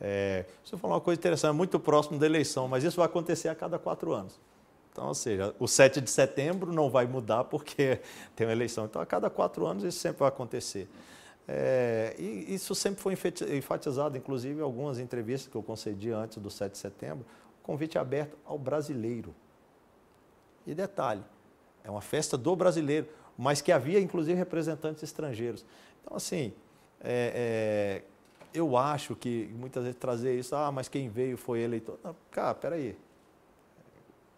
É, 0.00 0.46
você 0.64 0.76
falou 0.76 0.96
uma 0.96 1.00
coisa 1.00 1.18
interessante, 1.18 1.50
é 1.50 1.52
muito 1.52 1.78
próximo 1.78 2.18
da 2.18 2.26
eleição, 2.26 2.66
mas 2.66 2.82
isso 2.82 2.96
vai 2.96 3.06
acontecer 3.06 3.48
a 3.48 3.54
cada 3.54 3.78
quatro 3.78 4.12
anos. 4.12 4.40
Então, 4.90 5.06
ou 5.06 5.14
seja, 5.14 5.54
o 5.58 5.66
7 5.66 6.00
de 6.00 6.10
setembro 6.10 6.72
não 6.72 6.90
vai 6.90 7.06
mudar 7.06 7.44
porque 7.44 8.00
tem 8.34 8.46
uma 8.46 8.52
eleição. 8.52 8.84
Então, 8.84 9.00
a 9.00 9.06
cada 9.06 9.30
quatro 9.30 9.64
anos 9.64 9.84
isso 9.84 9.98
sempre 9.98 10.18
vai 10.18 10.28
acontecer. 10.28 10.88
É, 11.46 12.14
e 12.18 12.54
isso 12.54 12.74
sempre 12.74 13.00
foi 13.00 13.16
enfatizado, 13.56 14.16
inclusive 14.16 14.60
em 14.60 14.62
algumas 14.62 14.98
entrevistas 14.98 15.50
que 15.50 15.56
eu 15.56 15.62
concedi 15.62 16.10
antes 16.10 16.38
do 16.38 16.50
7 16.50 16.72
de 16.72 16.78
setembro, 16.78 17.24
convite 17.62 17.98
aberto 17.98 18.36
ao 18.44 18.58
brasileiro. 18.58 19.34
E 20.66 20.74
detalhe, 20.74 21.22
é 21.84 21.90
uma 21.90 22.00
festa 22.00 22.36
do 22.36 22.54
brasileiro, 22.54 23.06
mas 23.36 23.60
que 23.60 23.72
havia 23.72 24.00
inclusive 24.00 24.38
representantes 24.38 25.02
estrangeiros. 25.02 25.64
Então, 26.02 26.16
assim, 26.16 26.52
é, 27.00 28.02
é, 28.02 28.02
eu 28.54 28.76
acho 28.76 29.16
que 29.16 29.50
muitas 29.54 29.84
vezes 29.84 29.98
trazer 29.98 30.38
isso, 30.38 30.54
ah, 30.54 30.70
mas 30.70 30.88
quem 30.88 31.08
veio 31.08 31.36
foi 31.36 31.60
eleitor. 31.60 31.98
Não, 32.04 32.14
cara, 32.30 32.54
peraí, 32.54 32.96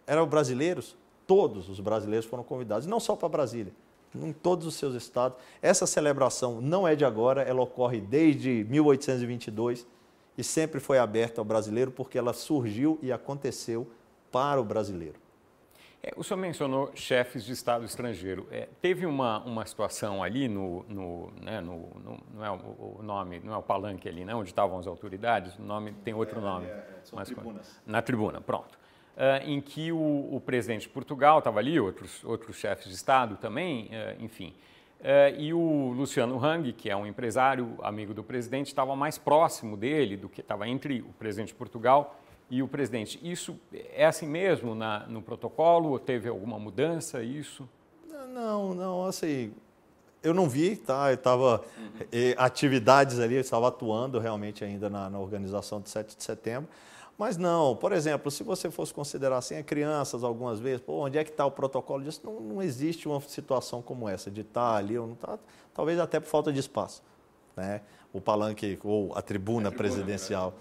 eram 0.07 0.27
brasileiros, 0.27 0.97
todos 1.27 1.69
os 1.69 1.81
brasileiros 1.81 2.27
foram 2.27 2.45
convidados, 2.45 2.87
não 2.87 3.01
só 3.01 3.17
para 3.17 3.29
Brasília, 3.29 3.73
em 4.15 4.33
todos 4.33 4.67
os 4.67 4.75
seus 4.75 4.95
estados. 4.95 5.39
Essa 5.61 5.87
celebração 5.87 6.61
não 6.61 6.87
é 6.87 6.95
de 6.95 7.05
agora, 7.05 7.43
ela 7.43 7.63
ocorre 7.63 8.01
desde 8.01 8.65
1822 8.69 9.87
e 10.37 10.45
sempre 10.45 10.81
foi 10.81 10.99
aberta 10.99 11.41
ao 11.41 11.45
brasileiro 11.45 11.91
porque 11.91 12.19
ela 12.19 12.33
surgiu 12.33 12.99
e 13.03 13.13
aconteceu 13.13 13.89
para 14.31 14.61
o 14.61 14.65
brasileiro. 14.65 15.24
É, 16.05 16.13
o 16.17 16.23
senhor 16.23 16.39
mencionou 16.39 16.93
chefes 16.95 17.45
de 17.45 17.53
Estado 17.53 17.85
estrangeiro. 17.85 18.47
É, 18.51 18.69
teve 18.83 19.07
uma, 19.07 19.43
uma 19.45 19.65
situação 19.65 20.23
ali 20.23 20.49
no, 20.49 20.85
no, 20.87 21.33
né, 21.41 21.63
no, 21.63 21.79
no, 22.05 22.21
não 22.35 22.45
é 22.45 22.51
o, 22.51 22.99
o, 22.99 23.03
nome, 23.03 23.41
não 23.43 23.55
é 23.55 23.57
o 23.57 23.63
palanque 23.63 24.07
ali, 24.07 24.23
né, 24.23 24.35
onde 24.35 24.51
estavam 24.51 24.79
as 24.79 24.87
autoridades, 24.87 25.59
o 25.59 25.63
nome 25.63 25.93
tem 26.05 26.13
outro 26.13 26.41
é, 26.41 26.43
nome. 26.43 26.67
É, 26.67 26.69
é 26.69 27.01
são 27.05 27.19
mas, 27.19 27.29
tribunas. 27.29 27.81
Na 27.87 28.03
tribuna, 28.03 28.41
pronto 28.41 28.79
uh, 29.15 29.49
em 29.49 29.61
que 29.61 29.93
o, 29.93 30.29
o, 30.33 30.41
presidente 30.45 30.83
de 30.83 30.89
Portugal 30.89 31.39
estava 31.39 31.59
ali, 31.59 31.79
outros, 31.79 32.23
outros 32.25 32.57
chefes 32.57 32.89
de 32.89 32.95
Estado 32.95 33.37
também, 33.37 33.87
uh, 33.87 34.23
enfim. 34.23 34.55
Uh, 35.01 35.39
e 35.39 35.53
o 35.53 35.93
Luciano 35.93 36.43
Hang, 36.43 36.73
que 36.73 36.89
é 36.89 36.97
um 36.97 37.07
empresário 37.07 37.77
amigo 37.83 38.15
do 38.15 38.25
presidente, 38.25 38.69
estava 38.69 38.97
mais 38.97 39.19
próximo 39.19 39.77
dele 39.77 40.17
do 40.17 40.29
que 40.29 40.41
estava 40.41 40.67
entre 40.69 41.03
o 41.03 41.13
presidente 41.19 41.49
de 41.49 41.55
Portugal 41.55 42.19
e 42.55 42.63
o 42.63 42.69
presidente. 42.69 43.19
Isso 43.21 43.59
é 43.73 44.07
assim 44.07 44.29
mesmo 44.29 44.77
na, 44.77 45.01
no 45.09 45.21
protocolo 45.21 45.91
ou 45.91 45.99
teve 45.99 46.29
alguma 46.29 46.57
mudança 46.57 47.21
isso? 47.21 47.69
Não, 48.29 48.73
não, 48.73 49.05
assim, 49.07 49.53
eu 50.23 50.33
não 50.33 50.49
vi, 50.49 50.77
tá? 50.77 51.11
Eu 51.11 51.15
estava 51.15 51.65
uhum. 51.77 52.35
Atividades 52.37 53.19
ali, 53.19 53.35
eu 53.35 53.41
estava 53.41 53.67
atuando 53.67 54.21
realmente 54.21 54.65
ainda 54.65 54.89
na, 54.89 55.11
na 55.11 55.19
organização 55.19 55.81
do 55.81 55.89
7 55.89 56.17
de 56.17 56.23
setembro. 56.23 56.69
Mas 57.19 57.37
não, 57.37 57.75
por 57.75 57.91
exemplo, 57.91 58.31
se 58.31 58.45
você 58.45 58.71
fosse 58.71 58.95
considerar 58.95 59.39
assim, 59.39 59.61
crianças 59.65 60.23
algumas 60.23 60.61
vezes, 60.61 60.81
pô, 60.81 61.05
onde 61.05 61.19
é 61.19 61.25
que 61.25 61.31
está 61.31 61.45
o 61.45 61.51
protocolo 61.51 62.05
disso? 62.05 62.21
Não, 62.23 62.39
não 62.39 62.63
existe 62.63 63.09
uma 63.09 63.21
situação 63.21 63.83
como 63.83 64.09
essa, 64.09 64.31
de 64.31 64.43
estar 64.43 64.75
tá 64.75 64.77
ali 64.77 64.97
ou 64.97 65.09
não 65.09 65.15
estar, 65.15 65.37
tá, 65.37 65.39
talvez 65.75 65.99
até 65.99 66.21
por 66.21 66.29
falta 66.29 66.53
de 66.53 66.61
espaço. 66.61 67.03
Né? 67.57 67.81
O 68.13 68.21
palanque 68.21 68.79
ou 68.85 69.13
a 69.17 69.21
tribuna, 69.21 69.69
a 69.69 69.73
tribuna 69.73 69.73
presidencial 69.73 70.55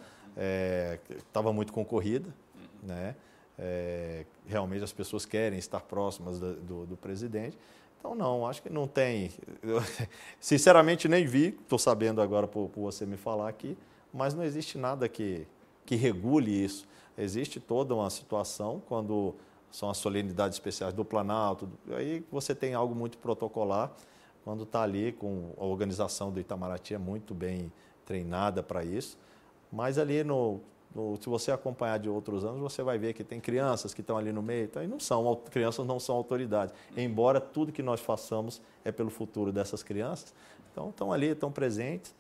estava 1.18 1.50
é, 1.50 1.54
muito 1.54 1.74
concorrida, 1.74 2.34
né? 2.82 3.16
É, 3.58 4.26
realmente 4.48 4.84
as 4.84 4.92
pessoas 4.92 5.26
querem 5.26 5.60
estar 5.60 5.80
próximas 5.82 6.40
do, 6.40 6.56
do, 6.56 6.86
do, 6.88 6.98
presidente. 6.98 7.58
Então, 8.00 8.16
não, 8.16 8.48
acho 8.48 8.62
que 8.62 8.70
não 8.70 8.88
tem. 8.88 9.32
Eu, 9.62 9.80
sinceramente, 10.40 11.08
nem 11.08 11.26
vi, 11.26 11.50
estou 11.50 11.78
sabendo 11.78 12.22
agora 12.22 12.48
por, 12.48 12.70
por 12.70 12.82
você 12.82 13.06
me 13.06 13.16
falar 13.16 13.48
aqui, 13.48 13.78
mas 14.14 14.34
não 14.34 14.44
existe 14.44 14.78
nada 14.78 15.08
que, 15.08 15.48
que 15.86 15.96
regule 15.96 16.64
isso. 16.64 16.88
Existe 17.18 17.60
toda 17.60 17.94
uma 17.94 18.10
situação 18.10 18.82
quando 18.88 19.36
são 19.74 19.90
as 19.90 19.98
solenidades 19.98 20.56
especiais 20.56 20.94
do 20.94 21.04
Planalto, 21.04 21.68
aí 21.92 22.24
você 22.32 22.54
tem 22.54 22.76
algo 22.76 22.94
muito 22.94 23.18
protocolar, 23.18 23.92
quando 24.44 24.64
está 24.64 24.84
ali 24.84 25.12
com 25.12 25.52
a 25.58 25.66
organização 25.66 26.32
do 26.32 26.40
Itamaraty 26.40 26.94
é 26.94 26.98
muito 26.98 27.34
bem 27.34 27.72
treinada 28.06 28.62
para 28.62 28.84
isso, 28.84 29.18
mas 29.74 29.98
ali 29.98 30.24
no, 30.24 30.62
no, 30.94 31.18
se 31.20 31.28
você 31.28 31.52
acompanhar 31.52 31.98
de 31.98 32.08
outros 32.08 32.46
anos, 32.46 32.62
você 32.62 32.84
vai 32.84 33.00
ver 33.00 33.14
que 33.14 33.24
tem 33.24 33.42
crianças 33.42 33.92
que 33.92 34.02
estão 34.02 34.16
ali 34.16 34.32
no 34.32 34.44
meio, 34.44 34.66
então, 34.66 34.84
e 34.84 34.88
não 34.88 35.00
são, 35.00 35.36
crianças 35.50 35.86
não 35.86 36.00
são 36.00 36.16
autoridades, 36.16 36.74
embora 36.96 37.42
tudo 37.42 37.72
que 37.72 37.82
nós 37.82 38.00
façamos 38.00 38.62
é 38.86 38.92
pelo 38.92 39.10
futuro 39.10 39.52
dessas 39.52 39.82
crianças, 39.82 40.32
então 40.72 40.90
estão 40.90 41.12
ali, 41.12 41.30
estão 41.30 41.52
presentes, 41.52 42.14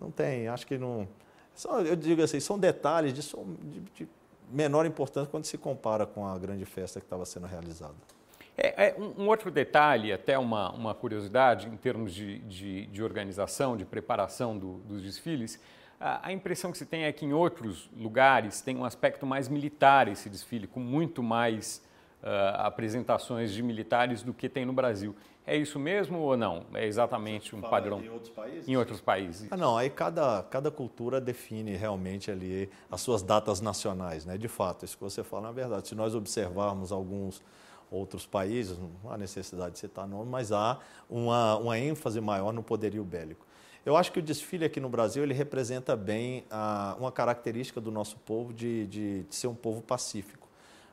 não 0.00 0.12
tem, 0.12 0.46
acho 0.46 0.64
que 0.64 0.78
não, 0.78 1.08
só, 1.56 1.80
eu 1.80 1.96
digo 1.96 2.22
assim, 2.22 2.38
são 2.38 2.56
detalhes 2.56 3.12
de, 3.12 3.20
de, 3.20 3.80
de, 3.80 4.08
menor 4.48 4.86
importância 4.86 5.28
quando 5.28 5.44
se 5.44 5.58
compara 5.58 6.06
com 6.06 6.24
a 6.26 6.38
grande 6.38 6.64
festa 6.64 7.00
que 7.00 7.06
estava 7.06 7.24
sendo 7.24 7.46
realizada. 7.46 7.94
É, 8.56 8.88
é 8.88 8.96
um, 8.98 9.22
um, 9.22 9.28
outro 9.28 9.50
detalhe, 9.50 10.12
até 10.12 10.38
uma, 10.38 10.70
uma 10.72 10.94
curiosidade 10.94 11.68
em 11.68 11.76
termos 11.76 12.12
de, 12.14 12.38
de, 12.40 12.86
de 12.86 13.02
organização, 13.02 13.76
de 13.76 13.84
preparação 13.86 14.58
do, 14.58 14.74
dos 14.80 15.02
desfiles, 15.02 15.58
a, 16.02 16.32
impressão 16.32 16.72
que 16.72 16.78
se 16.78 16.84
tem 16.84 17.04
é 17.04 17.12
que 17.12 17.24
em 17.24 17.32
outros 17.32 17.88
lugares 17.96 18.60
tem 18.60 18.76
um 18.76 18.84
aspecto 18.84 19.24
mais 19.24 19.48
militar 19.48 20.08
esse 20.08 20.28
desfile, 20.28 20.66
com 20.66 20.80
muito 20.80 21.22
mais 21.22 21.82
uh, 22.22 22.26
apresentações 22.58 23.52
de 23.52 23.62
militares 23.62 24.22
do 24.22 24.34
que 24.34 24.48
tem 24.48 24.64
no 24.64 24.72
Brasil. 24.72 25.14
É 25.46 25.56
isso 25.56 25.78
mesmo 25.78 26.18
ou 26.18 26.36
não? 26.36 26.66
É 26.74 26.86
exatamente 26.86 27.54
um 27.54 27.60
padrão? 27.60 28.00
Em 28.00 28.08
outros 28.08 28.30
países? 28.30 28.68
Em 28.68 28.76
outros 28.76 29.00
países. 29.00 29.48
Ah, 29.50 29.56
não, 29.56 29.76
aí 29.76 29.90
cada, 29.90 30.42
cada 30.44 30.70
cultura 30.70 31.20
define 31.20 31.74
realmente 31.76 32.30
ali 32.30 32.70
as 32.90 33.00
suas 33.00 33.22
datas 33.22 33.60
nacionais, 33.60 34.24
né? 34.24 34.38
De 34.38 34.48
fato, 34.48 34.84
isso 34.84 34.96
que 34.96 35.02
você 35.02 35.24
fala 35.24 35.48
é 35.48 35.52
verdade. 35.52 35.88
Se 35.88 35.94
nós 35.94 36.14
observarmos 36.14 36.92
alguns 36.92 37.42
outros 37.90 38.24
países, 38.24 38.78
não 38.78 39.10
há 39.10 39.18
necessidade 39.18 39.72
de 39.72 39.80
citar 39.80 40.06
nome, 40.06 40.30
mas 40.30 40.52
há 40.52 40.78
uma, 41.10 41.56
uma 41.56 41.78
ênfase 41.78 42.20
maior 42.20 42.52
no 42.52 42.62
poderio 42.62 43.04
bélico. 43.04 43.44
Eu 43.84 43.96
acho 43.96 44.12
que 44.12 44.18
o 44.18 44.22
desfile 44.22 44.64
aqui 44.64 44.78
no 44.78 44.88
Brasil 44.88 45.22
ele 45.22 45.34
representa 45.34 45.96
bem 45.96 46.44
a, 46.50 46.96
uma 46.98 47.10
característica 47.10 47.80
do 47.80 47.90
nosso 47.90 48.16
povo 48.18 48.52
de, 48.52 48.86
de, 48.86 49.22
de 49.24 49.34
ser 49.34 49.48
um 49.48 49.54
povo 49.54 49.82
pacífico. 49.82 50.48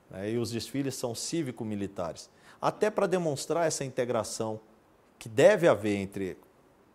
Né? 0.10 0.31
E 0.31 0.38
os 0.38 0.51
desfiles 0.51 0.96
são 0.96 1.13
cívico-militares 1.13 2.29
até 2.62 2.89
para 2.89 3.08
demonstrar 3.08 3.67
essa 3.67 3.84
integração 3.84 4.60
que 5.17 5.29
deve 5.29 5.67
haver 5.67 5.96
entre 5.98 6.38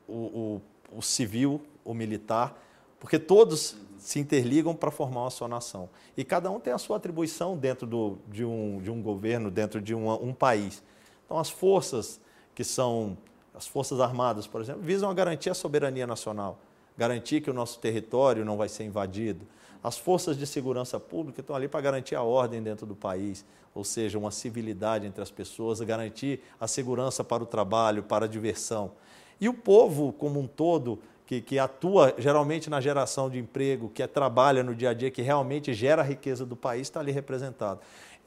o, 0.07 0.61
o, 0.93 0.99
o 0.99 1.03
civil, 1.03 1.61
o 1.85 1.95
militar, 1.95 2.61
porque 3.01 3.19
todos 3.19 3.77
se 3.99 4.19
interligam 4.19 4.75
para 4.75 4.91
formar 4.91 5.23
uma 5.23 5.31
só 5.31 5.49
nação. 5.49 5.89
E 6.17 6.25
cada 6.25 6.51
um 6.51 6.61
tem 6.61 6.73
a 6.73 6.79
sua 6.79 6.97
atribuição 6.97 7.57
dentro 7.57 7.87
do, 7.87 8.19
de, 8.29 8.45
um, 8.45 8.81
de 8.83 8.91
um 8.91 9.03
governo, 9.03 9.51
dentro 9.51 9.81
de 9.81 9.95
uma, 9.95 10.19
um 10.19 10.33
país. 10.33 10.83
Então, 11.25 11.39
as 11.39 11.49
forças 11.49 12.21
que 12.55 12.65
são 12.65 13.17
as 13.55 13.67
Forças 13.67 14.01
Armadas, 14.01 14.47
por 14.47 14.61
exemplo, 14.61 14.83
visam 14.83 15.09
a 15.09 15.15
garantir 15.15 15.51
a 15.51 15.55
soberania 15.55 16.07
nacional. 16.07 16.59
garantir 16.97 17.41
que 17.41 17.51
o 17.51 17.55
nosso 17.55 17.81
território 17.81 18.45
não 18.45 18.57
vai 18.57 18.69
ser 18.69 18.85
invadido. 18.85 19.45
As 19.83 19.99
forças 19.99 20.37
de 20.37 20.47
segurança 20.47 21.01
pública 21.01 21.41
estão 21.41 21.57
ali 21.57 21.67
para 21.67 21.81
garantir 21.81 22.15
a 22.15 22.23
ordem 22.23 22.63
dentro 22.63 22.87
do 22.87 22.95
país, 22.95 23.45
ou 23.75 23.83
seja, 23.83 24.17
uma 24.17 24.31
civilidade 24.31 25.05
entre 25.05 25.21
as 25.21 25.31
pessoas, 25.31 25.81
garantir 25.81 26.41
a 26.61 26.69
segurança 26.69 27.25
para 27.25 27.43
o 27.43 27.47
trabalho, 27.47 28.05
para 28.05 28.27
a 28.27 28.29
diversão. 28.29 28.93
E 29.41 29.49
o 29.49 29.55
povo 29.55 30.13
como 30.13 30.39
um 30.39 30.47
todo, 30.47 31.01
que, 31.27 31.41
que 31.41 31.59
atua 31.59 32.15
geralmente 32.17 32.71
na 32.71 32.81
geração 32.81 33.29
de 33.29 33.39
emprego, 33.39 33.89
que 33.89 34.03
é, 34.03 34.07
trabalha 34.07 34.63
no 34.63 34.75
dia 34.75 34.91
a 34.91 34.95
dia, 34.95 35.11
que 35.11 35.21
realmente 35.21 35.75
gera 35.75 36.03
a 36.03 36.05
riqueza 36.05 36.47
do 36.47 36.55
país, 36.55 36.83
está 36.83 37.01
ali 37.01 37.11
representado. 37.11 37.81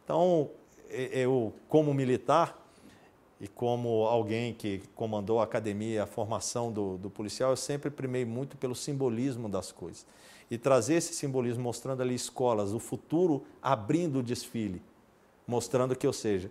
Então, 0.04 0.50
eu, 0.90 1.54
como 1.70 1.94
militar, 1.94 2.67
e 3.40 3.48
como 3.48 4.06
alguém 4.06 4.54
que 4.54 4.82
comandou 4.96 5.40
a 5.40 5.44
academia, 5.44 6.04
a 6.04 6.08
formação 6.08 6.72
do, 6.72 6.98
do, 6.98 7.10
policial, 7.10 7.52
eu 7.52 7.58
sempre 7.58 7.92
primei 7.92 8.26
muito 8.26 8.58
pelo 8.58 8.76
simbolismo 8.76 9.48
das 9.48 9.72
coisas. 9.72 10.06
E 10.50 10.58
trazer 10.58 10.96
esse 10.96 11.14
simbolismo 11.14 11.62
mostrando 11.62 12.02
ali 12.02 12.16
escolas, 12.16 12.74
o 12.74 12.80
futuro 12.80 13.44
abrindo 13.62 14.20
o 14.20 14.24
desfile, 14.24 14.82
mostrando 15.46 15.96
que, 15.96 16.08
ou 16.08 16.14
seja, 16.14 16.50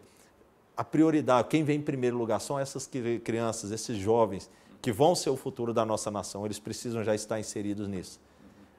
a 0.77 0.85
prioridade, 0.85 1.49
quem 1.49 1.65
vem 1.65 1.79
em 1.79 1.83
primeiro 1.83 2.17
lugar 2.17 2.41
são 2.41 2.59
essas 2.59 2.89
crianças, 3.25 3.73
esses 3.73 3.97
jovens 3.97 4.49
que 4.81 4.93
vão 4.93 5.15
ser 5.15 5.31
o 5.31 5.37
futuro 5.37 5.75
da 5.75 5.85
nossa 5.85 6.11
nação, 6.11 6.45
eles 6.45 6.61
precisam 6.61 7.03
já 7.03 7.15
estar 7.15 7.41
inseridos 7.41 7.89
nisso. 7.89 8.21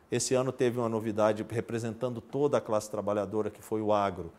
Esse 0.10 0.34
ano 0.34 0.54
teve 0.54 0.80
uma 0.80 0.88
novidade 0.88 1.46
representando 1.50 2.22
toda 2.22 2.58
a 2.58 2.62
classe 2.62 2.90
trabalhadora, 2.90 3.50
que 3.50 3.62
foi 3.62 3.82
o 3.82 3.92
agro 3.92 4.32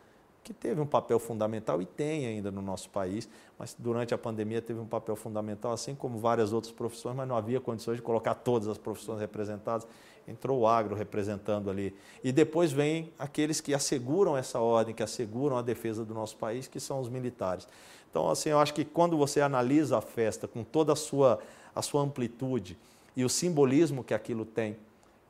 que 0.43 0.53
teve 0.53 0.79
um 0.81 0.85
papel 0.85 1.19
fundamental 1.19 1.81
e 1.81 1.85
tem 1.85 2.25
ainda 2.25 2.51
no 2.51 2.61
nosso 2.61 2.89
país, 2.89 3.29
mas 3.57 3.75
durante 3.77 4.13
a 4.13 4.17
pandemia 4.17 4.61
teve 4.61 4.79
um 4.79 4.85
papel 4.85 5.15
fundamental, 5.15 5.71
assim 5.71 5.93
como 5.93 6.17
várias 6.17 6.53
outras 6.53 6.71
profissões, 6.71 7.15
mas 7.15 7.27
não 7.27 7.35
havia 7.35 7.59
condições 7.59 7.97
de 7.97 8.01
colocar 8.01 8.33
todas 8.35 8.67
as 8.67 8.77
profissões 8.77 9.19
representadas. 9.19 9.87
Entrou 10.27 10.59
o 10.59 10.67
agro 10.67 10.95
representando 10.95 11.69
ali. 11.69 11.95
E 12.23 12.31
depois 12.31 12.71
vem 12.71 13.11
aqueles 13.17 13.59
que 13.59 13.73
asseguram 13.73 14.37
essa 14.37 14.59
ordem, 14.59 14.93
que 14.93 15.03
asseguram 15.03 15.57
a 15.57 15.61
defesa 15.61 16.05
do 16.05 16.13
nosso 16.13 16.37
país, 16.37 16.67
que 16.67 16.79
são 16.79 16.99
os 16.99 17.09
militares. 17.09 17.67
Então, 18.09 18.29
assim, 18.29 18.49
eu 18.49 18.59
acho 18.59 18.73
que 18.73 18.85
quando 18.85 19.17
você 19.17 19.41
analisa 19.41 19.97
a 19.97 20.01
festa 20.01 20.47
com 20.47 20.63
toda 20.63 20.93
a 20.93 20.95
sua, 20.95 21.39
a 21.75 21.81
sua 21.81 22.01
amplitude 22.01 22.77
e 23.15 23.25
o 23.25 23.29
simbolismo 23.29 24.03
que 24.03 24.13
aquilo 24.13 24.45
tem, 24.45 24.77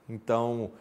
então, 0.07 0.71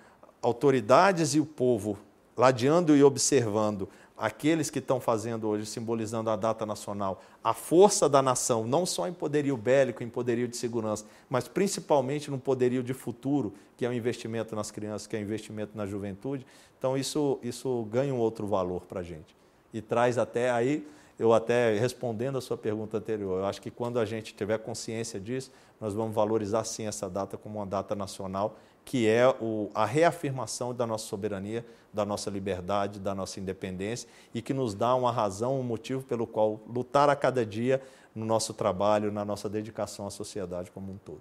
autoridades 0.42 1.35
e 1.35 1.40
o 1.40 1.47
povo 1.47 1.99
ladeando 2.37 2.97
e 2.97 3.02
observando 3.02 3.88
aqueles 4.18 4.68
que 4.68 4.80
estão 4.80 5.00
fazendo 5.00 5.46
hoje, 5.48 5.64
simbolizando 5.64 6.28
a 6.28 6.37
data 6.37 6.66
nacional, 6.66 7.22
a 7.42 7.54
força 7.54 8.08
da 8.08 8.20
nação, 8.20 8.66
não 8.66 8.84
só 8.84 9.06
em 9.06 9.12
poderio 9.12 9.56
bélico, 9.56 10.02
em 10.02 10.08
poderio 10.08 10.48
de 10.48 10.56
segurança, 10.56 11.06
mas 11.30 11.46
principalmente 11.46 12.30
no 12.30 12.38
poderio 12.38 12.82
de 12.82 12.92
futuro, 12.92 13.54
que 13.76 13.87
é 13.87 13.88
o 13.88 13.92
investimento 13.92 14.56
nas 14.56 14.70
crianças, 14.70 15.06
que 15.06 15.16
é 15.16 15.20
o 15.20 15.22
investimento 15.22 15.76
na 15.76 15.87
juventude. 15.87 16.44
Então, 16.78 16.96
isso, 16.96 17.38
isso 17.42 17.87
ganha 17.90 18.12
um 18.12 18.18
outro 18.18 18.46
valor 18.46 18.82
para 18.82 19.00
a 19.00 19.02
gente. 19.02 19.37
E 19.72 19.80
traz 19.80 20.18
até 20.18 20.50
aí, 20.50 20.87
eu 21.18 21.32
até 21.32 21.78
respondendo 21.78 22.38
a 22.38 22.40
sua 22.40 22.56
pergunta 22.56 22.96
anterior, 22.96 23.40
eu 23.40 23.46
acho 23.46 23.62
que 23.62 23.70
quando 23.70 24.00
a 24.00 24.04
gente 24.04 24.34
tiver 24.34 24.58
consciência 24.58 25.20
disso, 25.20 25.52
nós 25.80 25.94
vamos 25.94 26.14
valorizar 26.14 26.64
sim 26.64 26.87
essa 26.87 27.08
data 27.08 27.37
como 27.37 27.58
uma 27.58 27.66
data 27.66 27.94
nacional 27.94 28.56
que 28.88 29.07
é 29.07 29.28
o, 29.38 29.68
a 29.75 29.85
reafirmação 29.85 30.73
da 30.73 30.87
nossa 30.87 31.04
soberania, 31.04 31.62
da 31.92 32.07
nossa 32.07 32.30
liberdade, 32.30 32.99
da 32.99 33.14
nossa 33.14 33.38
independência 33.38 34.09
e 34.33 34.40
que 34.40 34.54
nos 34.54 34.75
dá 34.75 34.95
uma 34.95 35.12
razão, 35.12 35.61
um 35.61 35.62
motivo 35.62 36.02
pelo 36.04 36.26
qual 36.26 36.59
lutar 36.66 37.11
a 37.11 37.14
cada 37.14 37.45
dia 37.45 37.83
no 38.14 38.25
nosso 38.25 38.54
trabalho, 38.54 39.12
na 39.12 39.26
nossa 39.26 39.47
dedicação 39.47 40.07
à 40.07 40.11
sociedade 40.11 40.71
como 40.71 40.90
um 40.90 40.97
todo. 40.97 41.21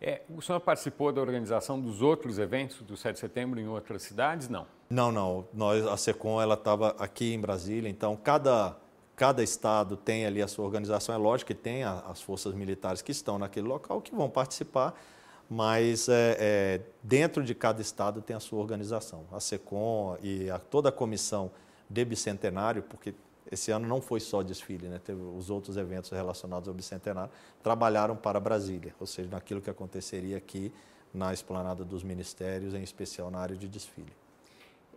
É, 0.00 0.22
o 0.28 0.42
senhor 0.42 0.58
participou 0.58 1.12
da 1.12 1.20
organização 1.20 1.80
dos 1.80 2.02
outros 2.02 2.36
eventos 2.36 2.82
do 2.82 2.96
7 2.96 3.14
de 3.14 3.20
setembro 3.20 3.60
em 3.60 3.68
outras 3.68 4.02
cidades? 4.02 4.48
Não. 4.48 4.66
Não, 4.90 5.12
não. 5.12 5.46
Nós, 5.54 5.86
a 5.86 5.96
SECOM 5.96 6.42
ela 6.42 6.54
estava 6.54 6.96
aqui 6.98 7.32
em 7.32 7.38
Brasília, 7.38 7.88
então 7.88 8.16
cada, 8.16 8.76
cada 9.14 9.40
estado 9.40 9.96
tem 9.96 10.26
ali 10.26 10.42
a 10.42 10.48
sua 10.48 10.64
organização. 10.64 11.14
É 11.14 11.18
lógico 11.18 11.46
que 11.46 11.54
tem 11.54 11.84
as 11.84 12.20
forças 12.20 12.54
militares 12.54 13.02
que 13.02 13.12
estão 13.12 13.38
naquele 13.38 13.68
local 13.68 14.00
que 14.00 14.12
vão 14.12 14.28
participar, 14.28 15.00
mas 15.48 16.08
é, 16.08 16.36
é, 16.38 16.80
dentro 17.02 17.42
de 17.42 17.54
cada 17.54 17.80
estado 17.80 18.20
tem 18.20 18.36
a 18.36 18.40
sua 18.40 18.58
organização. 18.58 19.24
A 19.32 19.40
SECOM 19.40 20.16
e 20.22 20.50
a, 20.50 20.58
toda 20.58 20.90
a 20.90 20.92
comissão 20.92 21.50
de 21.88 22.04
bicentenário, 22.04 22.82
porque 22.82 23.14
esse 23.50 23.70
ano 23.70 23.88
não 23.88 24.00
foi 24.00 24.20
só 24.20 24.42
desfile, 24.42 24.88
né? 24.88 25.00
teve 25.02 25.20
os 25.20 25.48
outros 25.48 25.78
eventos 25.78 26.10
relacionados 26.10 26.68
ao 26.68 26.74
bicentenário, 26.74 27.30
trabalharam 27.62 28.14
para 28.14 28.38
Brasília, 28.38 28.94
ou 29.00 29.06
seja, 29.06 29.28
naquilo 29.30 29.62
que 29.62 29.70
aconteceria 29.70 30.36
aqui 30.36 30.70
na 31.14 31.32
esplanada 31.32 31.82
dos 31.82 32.02
ministérios, 32.02 32.74
em 32.74 32.82
especial 32.82 33.30
na 33.30 33.38
área 33.38 33.56
de 33.56 33.66
desfile. 33.66 34.12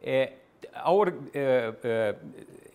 É, 0.04 0.34
é, 1.34 1.74
é, 1.84 2.16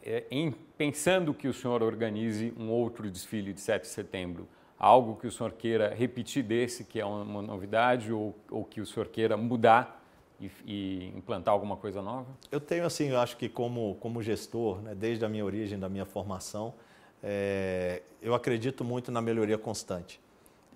é, 0.02 0.24
em, 0.30 0.50
pensando 0.78 1.34
que 1.34 1.46
o 1.46 1.52
senhor 1.52 1.82
organize 1.82 2.54
um 2.58 2.70
outro 2.70 3.10
desfile 3.10 3.52
de 3.52 3.60
7 3.60 3.82
de 3.82 3.88
setembro, 3.88 4.48
algo 4.78 5.16
que 5.16 5.26
o 5.26 5.32
senhor 5.32 5.52
queira 5.52 5.94
repetir 5.94 6.42
desse, 6.42 6.84
que 6.84 7.00
é 7.00 7.04
uma 7.04 7.42
novidade, 7.42 8.12
ou, 8.12 8.34
ou 8.50 8.64
que 8.64 8.80
o 8.80 8.86
senhor 8.86 9.08
queira 9.08 9.36
mudar 9.36 10.02
e, 10.40 10.50
e, 10.64 11.12
implantar 11.16 11.52
alguma 11.52 11.76
coisa 11.76 12.02
nova? 12.02 12.26
Eu 12.50 12.60
tenho, 12.60 12.84
assim, 12.84 13.08
eu 13.08 13.20
acho 13.20 13.36
que 13.36 13.48
como, 13.48 13.96
como 14.00 14.22
gestor, 14.22 14.80
né, 14.82 14.94
desde 14.94 15.24
a 15.24 15.28
minha 15.28 15.44
origem, 15.44 15.78
da 15.78 15.88
minha 15.88 16.04
formação, 16.04 16.74
é, 17.22 18.02
eu 18.20 18.34
acredito 18.34 18.84
muito 18.84 19.10
na 19.10 19.20
melhoria 19.20 19.56
constante. 19.56 20.20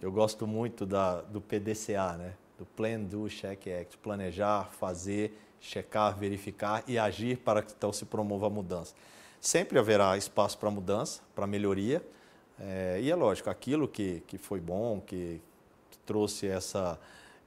Eu 0.01 0.11
gosto 0.11 0.47
muito 0.47 0.87
da, 0.87 1.21
do 1.21 1.41
PDCA, 1.41 2.17
né, 2.17 2.35
do 2.59 2.65
Plan, 2.65 3.01
Do, 3.01 3.29
Check, 3.29 3.67
Act, 3.69 3.99
planejar, 3.99 4.71
fazer, 4.73 5.39
checar, 5.61 6.17
verificar 6.19 6.83
e 6.89 6.99
agir 6.99 7.39
para 7.39 7.63
que 7.63 7.73
então 7.77 7.93
se 7.93 8.07
promova 8.07 8.47
a 8.47 8.51
mudança. 8.51 8.95
Sempre 9.41 9.79
haverá 9.79 10.17
espaço 10.17 10.59
para 10.59 10.71
mudança, 10.71 11.23
para 11.35 11.47
melhoria, 11.47 12.03
é, 12.61 13.01
e 13.01 13.11
é 13.11 13.15
lógico, 13.15 13.49
aquilo 13.49 13.89
que, 13.89 14.23
que 14.27 14.37
foi 14.37 14.61
bom, 14.61 15.01
que, 15.01 15.41
trouxe 16.05 16.49
essa, 16.49 16.99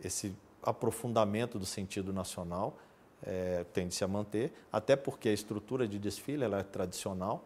esse 0.01 0.33
aprofundamento 0.61 1.59
do 1.59 1.65
sentido 1.65 2.13
nacional, 2.13 2.77
é, 3.21 3.65
tende-se 3.73 4.05
a 4.05 4.07
manter, 4.07 4.53
até 4.71 4.95
porque 4.95 5.27
a 5.27 5.33
estrutura 5.33 5.85
de 5.85 5.99
desfile 5.99 6.45
ela 6.45 6.59
é 6.59 6.63
tradicional, 6.63 7.43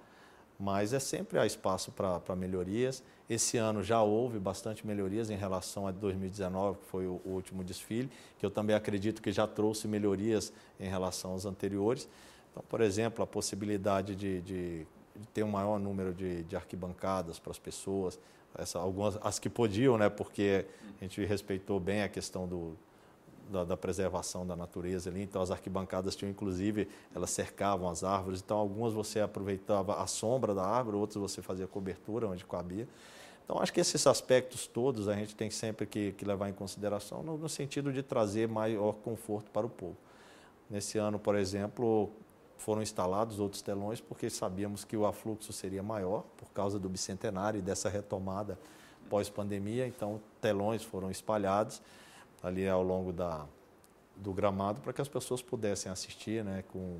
mas 0.59 0.93
é 0.93 0.99
sempre 0.99 1.39
há 1.39 1.45
espaço 1.45 1.91
para 1.91 2.35
melhorias. 2.35 3.03
Esse 3.27 3.57
ano 3.57 3.81
já 3.81 4.01
houve 4.01 4.37
bastante 4.37 4.85
melhorias 4.85 5.31
em 5.31 5.35
relação 5.35 5.87
a 5.87 5.91
2019, 5.91 6.79
que 6.79 6.85
foi 6.85 7.07
o, 7.07 7.19
o, 7.25 7.29
último 7.29 7.63
desfile, 7.63 8.11
que 8.37 8.45
eu 8.45 8.51
também 8.51 8.75
acredito 8.75 9.21
que 9.21 9.31
já 9.31 9.47
trouxe 9.47 9.87
melhorias 9.87 10.53
em 10.79 10.87
relação 10.87 11.31
aos 11.31 11.45
anteriores. 11.45 12.07
Então, 12.51 12.63
por 12.69 12.81
exemplo, 12.81 13.23
a 13.23 13.27
possibilidade 13.27 14.15
de, 14.15 14.41
de 14.41 14.87
de 14.96 14.96
ter 15.33 15.43
um 15.43 15.51
maior 15.51 15.79
número 15.79 16.13
de, 16.13 16.43
de 16.43 16.55
arquibancadas 16.55 17.39
para 17.39 17.51
as 17.51 17.59
pessoas, 17.59 18.19
essa, 18.57 18.79
algumas 18.79 19.17
as 19.21 19.39
que 19.39 19.49
podiam, 19.49 19.97
né, 19.97 20.09
porque 20.09 20.65
a 20.99 21.03
gente 21.03 21.23
respeitou 21.25 21.79
bem 21.79 22.01
a 22.01 22.09
questão 22.09 22.47
do, 22.47 22.75
da, 23.49 23.63
da, 23.63 23.77
preservação 23.77 24.45
da 24.45 24.55
natureza 24.55 25.09
ali, 25.09 25.21
então 25.21 25.41
as 25.41 25.51
arquibancadas 25.51 26.15
tinham 26.15 26.29
inclusive, 26.29 26.87
elas 27.15 27.29
cercavam 27.29 27.89
as 27.89 28.03
árvores, 28.03 28.41
então 28.43 28.57
algumas 28.57 28.93
você 28.93 29.19
aproveitava 29.19 30.01
a 30.01 30.07
sombra 30.07 30.53
da 30.53 30.63
árvore, 30.63 30.97
outras 30.97 31.21
você 31.21 31.41
fazia 31.41 31.67
cobertura 31.67 32.27
onde 32.27 32.45
cabia. 32.45 32.87
Então 33.45 33.61
acho 33.61 33.71
que 33.71 33.79
esses 33.79 34.05
aspectos 34.05 34.67
todos 34.67 35.07
a 35.07 35.15
gente 35.15 35.33
tem 35.33 35.49
sempre 35.49 35.85
que, 35.85 36.11
que 36.11 36.25
levar 36.25 36.49
em 36.49 36.53
consideração 36.53 37.23
no, 37.23 37.37
no 37.37 37.47
sentido 37.47 37.93
de 37.93 38.03
trazer 38.03 38.47
maior 38.47 38.93
conforto 38.95 39.49
para 39.51 39.65
o 39.65 39.69
povo. 39.69 39.95
Nesse 40.69 40.97
ano, 40.97 41.17
por 41.17 41.33
exemplo, 41.33 42.11
foram 42.57 42.81
instalados 42.81 43.39
outros 43.39 43.61
telões 43.61 44.01
porque 44.01 44.29
sabíamos 44.29 44.83
que 44.83 44.97
o 44.97 45.05
afluxo 45.05 45.53
seria 45.53 45.83
maior 45.83 46.23
por 46.37 46.49
causa 46.51 46.79
do 46.79 46.89
bicentenário 46.89 47.59
e 47.59 47.61
dessa 47.61 47.87
retomada 47.89 48.57
pós-pandemia. 49.09 49.87
Então, 49.87 50.19
telões 50.41 50.83
foram 50.83 51.09
espalhados 51.09 51.81
ali 52.43 52.67
ao 52.67 52.83
longo 52.83 53.13
da, 53.13 53.45
do 54.15 54.33
gramado 54.33 54.81
para 54.81 54.91
que 54.91 55.01
as 55.01 55.07
pessoas 55.07 55.41
pudessem 55.41 55.91
assistir 55.91 56.43
né, 56.43 56.63
com 56.71 56.99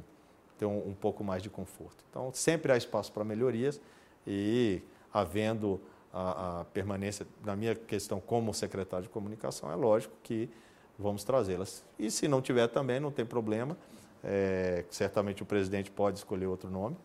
ter 0.58 0.66
um, 0.66 0.90
um 0.90 0.94
pouco 0.94 1.24
mais 1.24 1.44
de 1.44 1.50
conforto. 1.50 2.04
Então, 2.10 2.32
sempre 2.34 2.72
há 2.72 2.78
espaço 2.78 3.12
para 3.12 3.24
melhorias 3.24 3.80
e 4.26 4.82
havendo 5.14 5.80
a, 6.14 6.62
a 6.62 6.66
permanência, 6.66 7.28
na 7.44 7.56
minha 7.56 7.76
questão 7.76 8.20
como 8.20 8.54
secretário 8.54 9.04
de 9.04 9.10
comunicação, 9.10 9.72
é 9.72 9.76
lógico 9.76 10.16
que 10.24 10.50
vamos 10.98 11.24
trazê-las. 11.24 11.84
E 12.00 12.10
se 12.10 12.28
não 12.28 12.42
tiver 12.42 12.68
também, 12.68 13.00
não 13.00 13.12
tem 13.12 13.26
problema 13.26 13.78
é, 14.24 14.86
certamente 14.90 15.44
o 15.44 15.46
presidente 15.46 15.92
pode 15.92 16.18
escolher 16.18 16.48
outro 16.48 16.70
nome. 16.70 16.98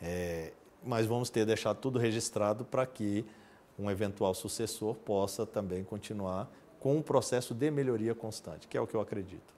É, 0.00 0.52
mas 0.82 1.06
vamos 1.06 1.30
ter 1.30 1.46
deixado 1.46 1.78
tudo 1.78 1.98
registrado 1.98 2.64
para 2.64 2.84
que 2.86 3.24
um 3.78 3.90
eventual 3.90 4.34
sucessor 4.34 4.94
possa 4.94 5.46
também 5.46 5.82
continuar 5.82 6.50
com 6.78 6.96
um 6.96 7.02
processo 7.02 7.54
de 7.54 7.70
melhoria 7.70 8.14
constante, 8.14 8.68
que 8.68 8.76
é 8.76 8.80
o 8.80 8.86
que 8.86 8.94
eu 8.94 9.00
acredito. 9.00 9.54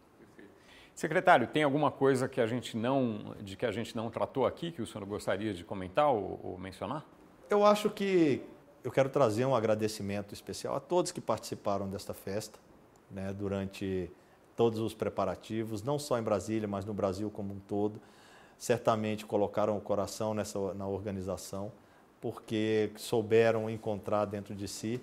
Secretário, 0.95 1.47
tem 1.47 1.63
alguma 1.63 1.91
coisa 1.91 2.27
que 2.29 2.41
a 2.41 2.47
gente 2.47 2.77
não, 2.77 3.35
de 3.41 3.57
que 3.57 3.67
a 3.67 3.73
gente 3.73 3.95
não 3.95 4.09
tratou 4.09 4.47
aqui 4.47 4.73
que 4.73 4.81
o 4.81 4.87
senhor 4.87 5.05
gostaria 5.05 5.53
de 5.53 5.63
comentar 5.63 6.09
ou, 6.09 6.41
ou 6.43 6.59
mencionar? 6.59 7.05
Eu 7.51 7.67
acho 7.67 7.91
que 7.91 8.43
eu 8.83 8.91
quero 8.91 9.09
trazer 9.11 9.45
um 9.45 9.55
agradecimento 9.55 10.33
especial 10.33 10.75
a 10.75 10.81
todos 10.81 11.13
que 11.13 11.21
participaram 11.21 11.89
desta 11.89 12.15
festa 12.15 12.59
né, 13.11 13.33
durante 13.33 14.11
todos 14.57 14.81
os 14.81 14.95
preparativos, 14.95 15.83
não 15.83 15.99
só 15.99 16.19
em 16.19 16.23
Brasília, 16.23 16.67
mas 16.67 16.85
no 16.85 16.95
Brasil 16.95 17.31
como 17.31 17.53
um 17.53 17.61
todo. 17.61 18.01
Certamente 18.59 19.27
colocaram 19.27 19.77
o 19.77 19.81
coração 19.81 20.33
nessa, 20.33 20.73
na 20.75 20.89
organização, 20.89 21.71
porque 22.21 22.91
souberam 22.97 23.69
encontrar 23.69 24.25
dentro 24.25 24.55
de 24.55 24.67
si 24.67 25.01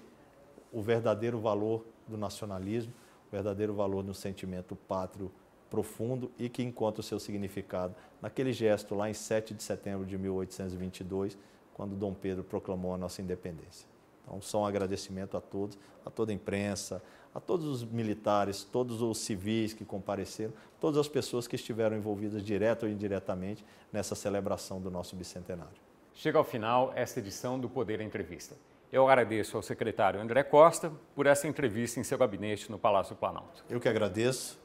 o 0.71 0.81
verdadeiro 0.81 1.39
valor 1.39 1.85
do 2.07 2.17
nacionalismo, 2.17 2.91
o 3.27 3.31
verdadeiro 3.31 3.73
valor 3.75 4.01
do 4.01 4.13
sentimento 4.13 4.75
pátrio 4.75 5.31
profundo 5.69 6.31
e 6.37 6.49
que 6.49 6.63
encontra 6.63 7.01
o 7.01 7.03
seu 7.03 7.19
significado 7.19 7.95
naquele 8.21 8.53
gesto 8.53 8.95
lá 8.95 9.09
em 9.09 9.13
7 9.13 9.53
de 9.53 9.61
setembro 9.63 10.05
de 10.05 10.17
1822, 10.17 11.37
quando 11.73 11.95
Dom 11.95 12.13
Pedro 12.13 12.43
proclamou 12.43 12.93
a 12.93 12.97
nossa 12.97 13.21
independência. 13.21 13.92
Então, 14.23 14.41
só 14.41 14.61
um 14.61 14.65
agradecimento 14.65 15.35
a 15.37 15.41
todos, 15.41 15.77
a 16.05 16.09
toda 16.09 16.31
a 16.31 16.35
imprensa, 16.35 17.03
a 17.33 17.39
todos 17.39 17.65
os 17.65 17.83
militares, 17.83 18.63
todos 18.63 19.01
os 19.01 19.17
civis 19.17 19.73
que 19.73 19.83
compareceram, 19.83 20.53
todas 20.79 20.99
as 20.99 21.07
pessoas 21.07 21.47
que 21.47 21.55
estiveram 21.55 21.97
envolvidas 21.97 22.43
direto 22.43 22.83
ou 22.83 22.89
indiretamente 22.89 23.65
nessa 23.91 24.15
celebração 24.15 24.79
do 24.79 24.91
nosso 24.91 25.15
bicentenário. 25.15 25.81
Chega 26.13 26.37
ao 26.37 26.43
final 26.43 26.93
esta 26.95 27.19
edição 27.19 27.59
do 27.59 27.67
Poder 27.67 27.99
Entrevista. 27.99 28.55
Eu 28.91 29.07
agradeço 29.09 29.57
ao 29.57 29.63
secretário 29.63 30.21
André 30.21 30.43
Costa 30.43 30.91
por 31.15 31.25
essa 31.25 31.47
entrevista 31.47 31.99
em 31.99 32.03
seu 32.03 32.17
gabinete 32.17 32.69
no 32.69 32.77
Palácio 32.77 33.15
Planalto. 33.15 33.65
Eu 33.67 33.79
que 33.79 33.89
agradeço 33.89 34.59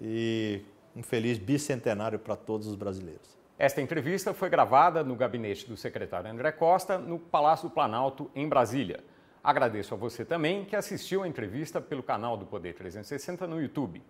e 0.00 0.62
um 0.94 1.02
feliz 1.02 1.38
bicentenário 1.38 2.18
para 2.18 2.36
todos 2.36 2.68
os 2.68 2.76
brasileiros. 2.76 3.36
Esta 3.56 3.80
entrevista 3.80 4.34
foi 4.34 4.50
gravada 4.50 5.04
no 5.04 5.14
gabinete 5.14 5.68
do 5.68 5.76
secretário 5.76 6.28
André 6.28 6.50
Costa, 6.50 6.98
no 6.98 7.20
Palácio 7.20 7.70
Planalto, 7.70 8.28
em 8.34 8.48
Brasília. 8.48 9.04
Agradeço 9.44 9.94
a 9.94 9.96
você 9.96 10.24
também 10.24 10.64
que 10.64 10.74
assistiu 10.74 11.22
a 11.22 11.28
entrevista 11.28 11.80
pelo 11.80 12.02
canal 12.02 12.36
do 12.36 12.44
Poder 12.44 12.74
360 12.74 13.46
no 13.46 13.62
YouTube. 13.62 14.02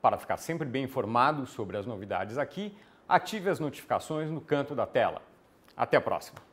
Para 0.00 0.18
ficar 0.18 0.36
sempre 0.36 0.68
bem 0.68 0.84
informado 0.84 1.46
sobre 1.46 1.76
as 1.76 1.84
novidades 1.84 2.38
aqui, 2.38 2.76
ative 3.08 3.50
as 3.50 3.58
notificações 3.58 4.30
no 4.30 4.40
canto 4.40 4.72
da 4.72 4.86
tela. 4.86 5.20
Até 5.76 5.96
a 5.96 6.00
próxima! 6.00 6.51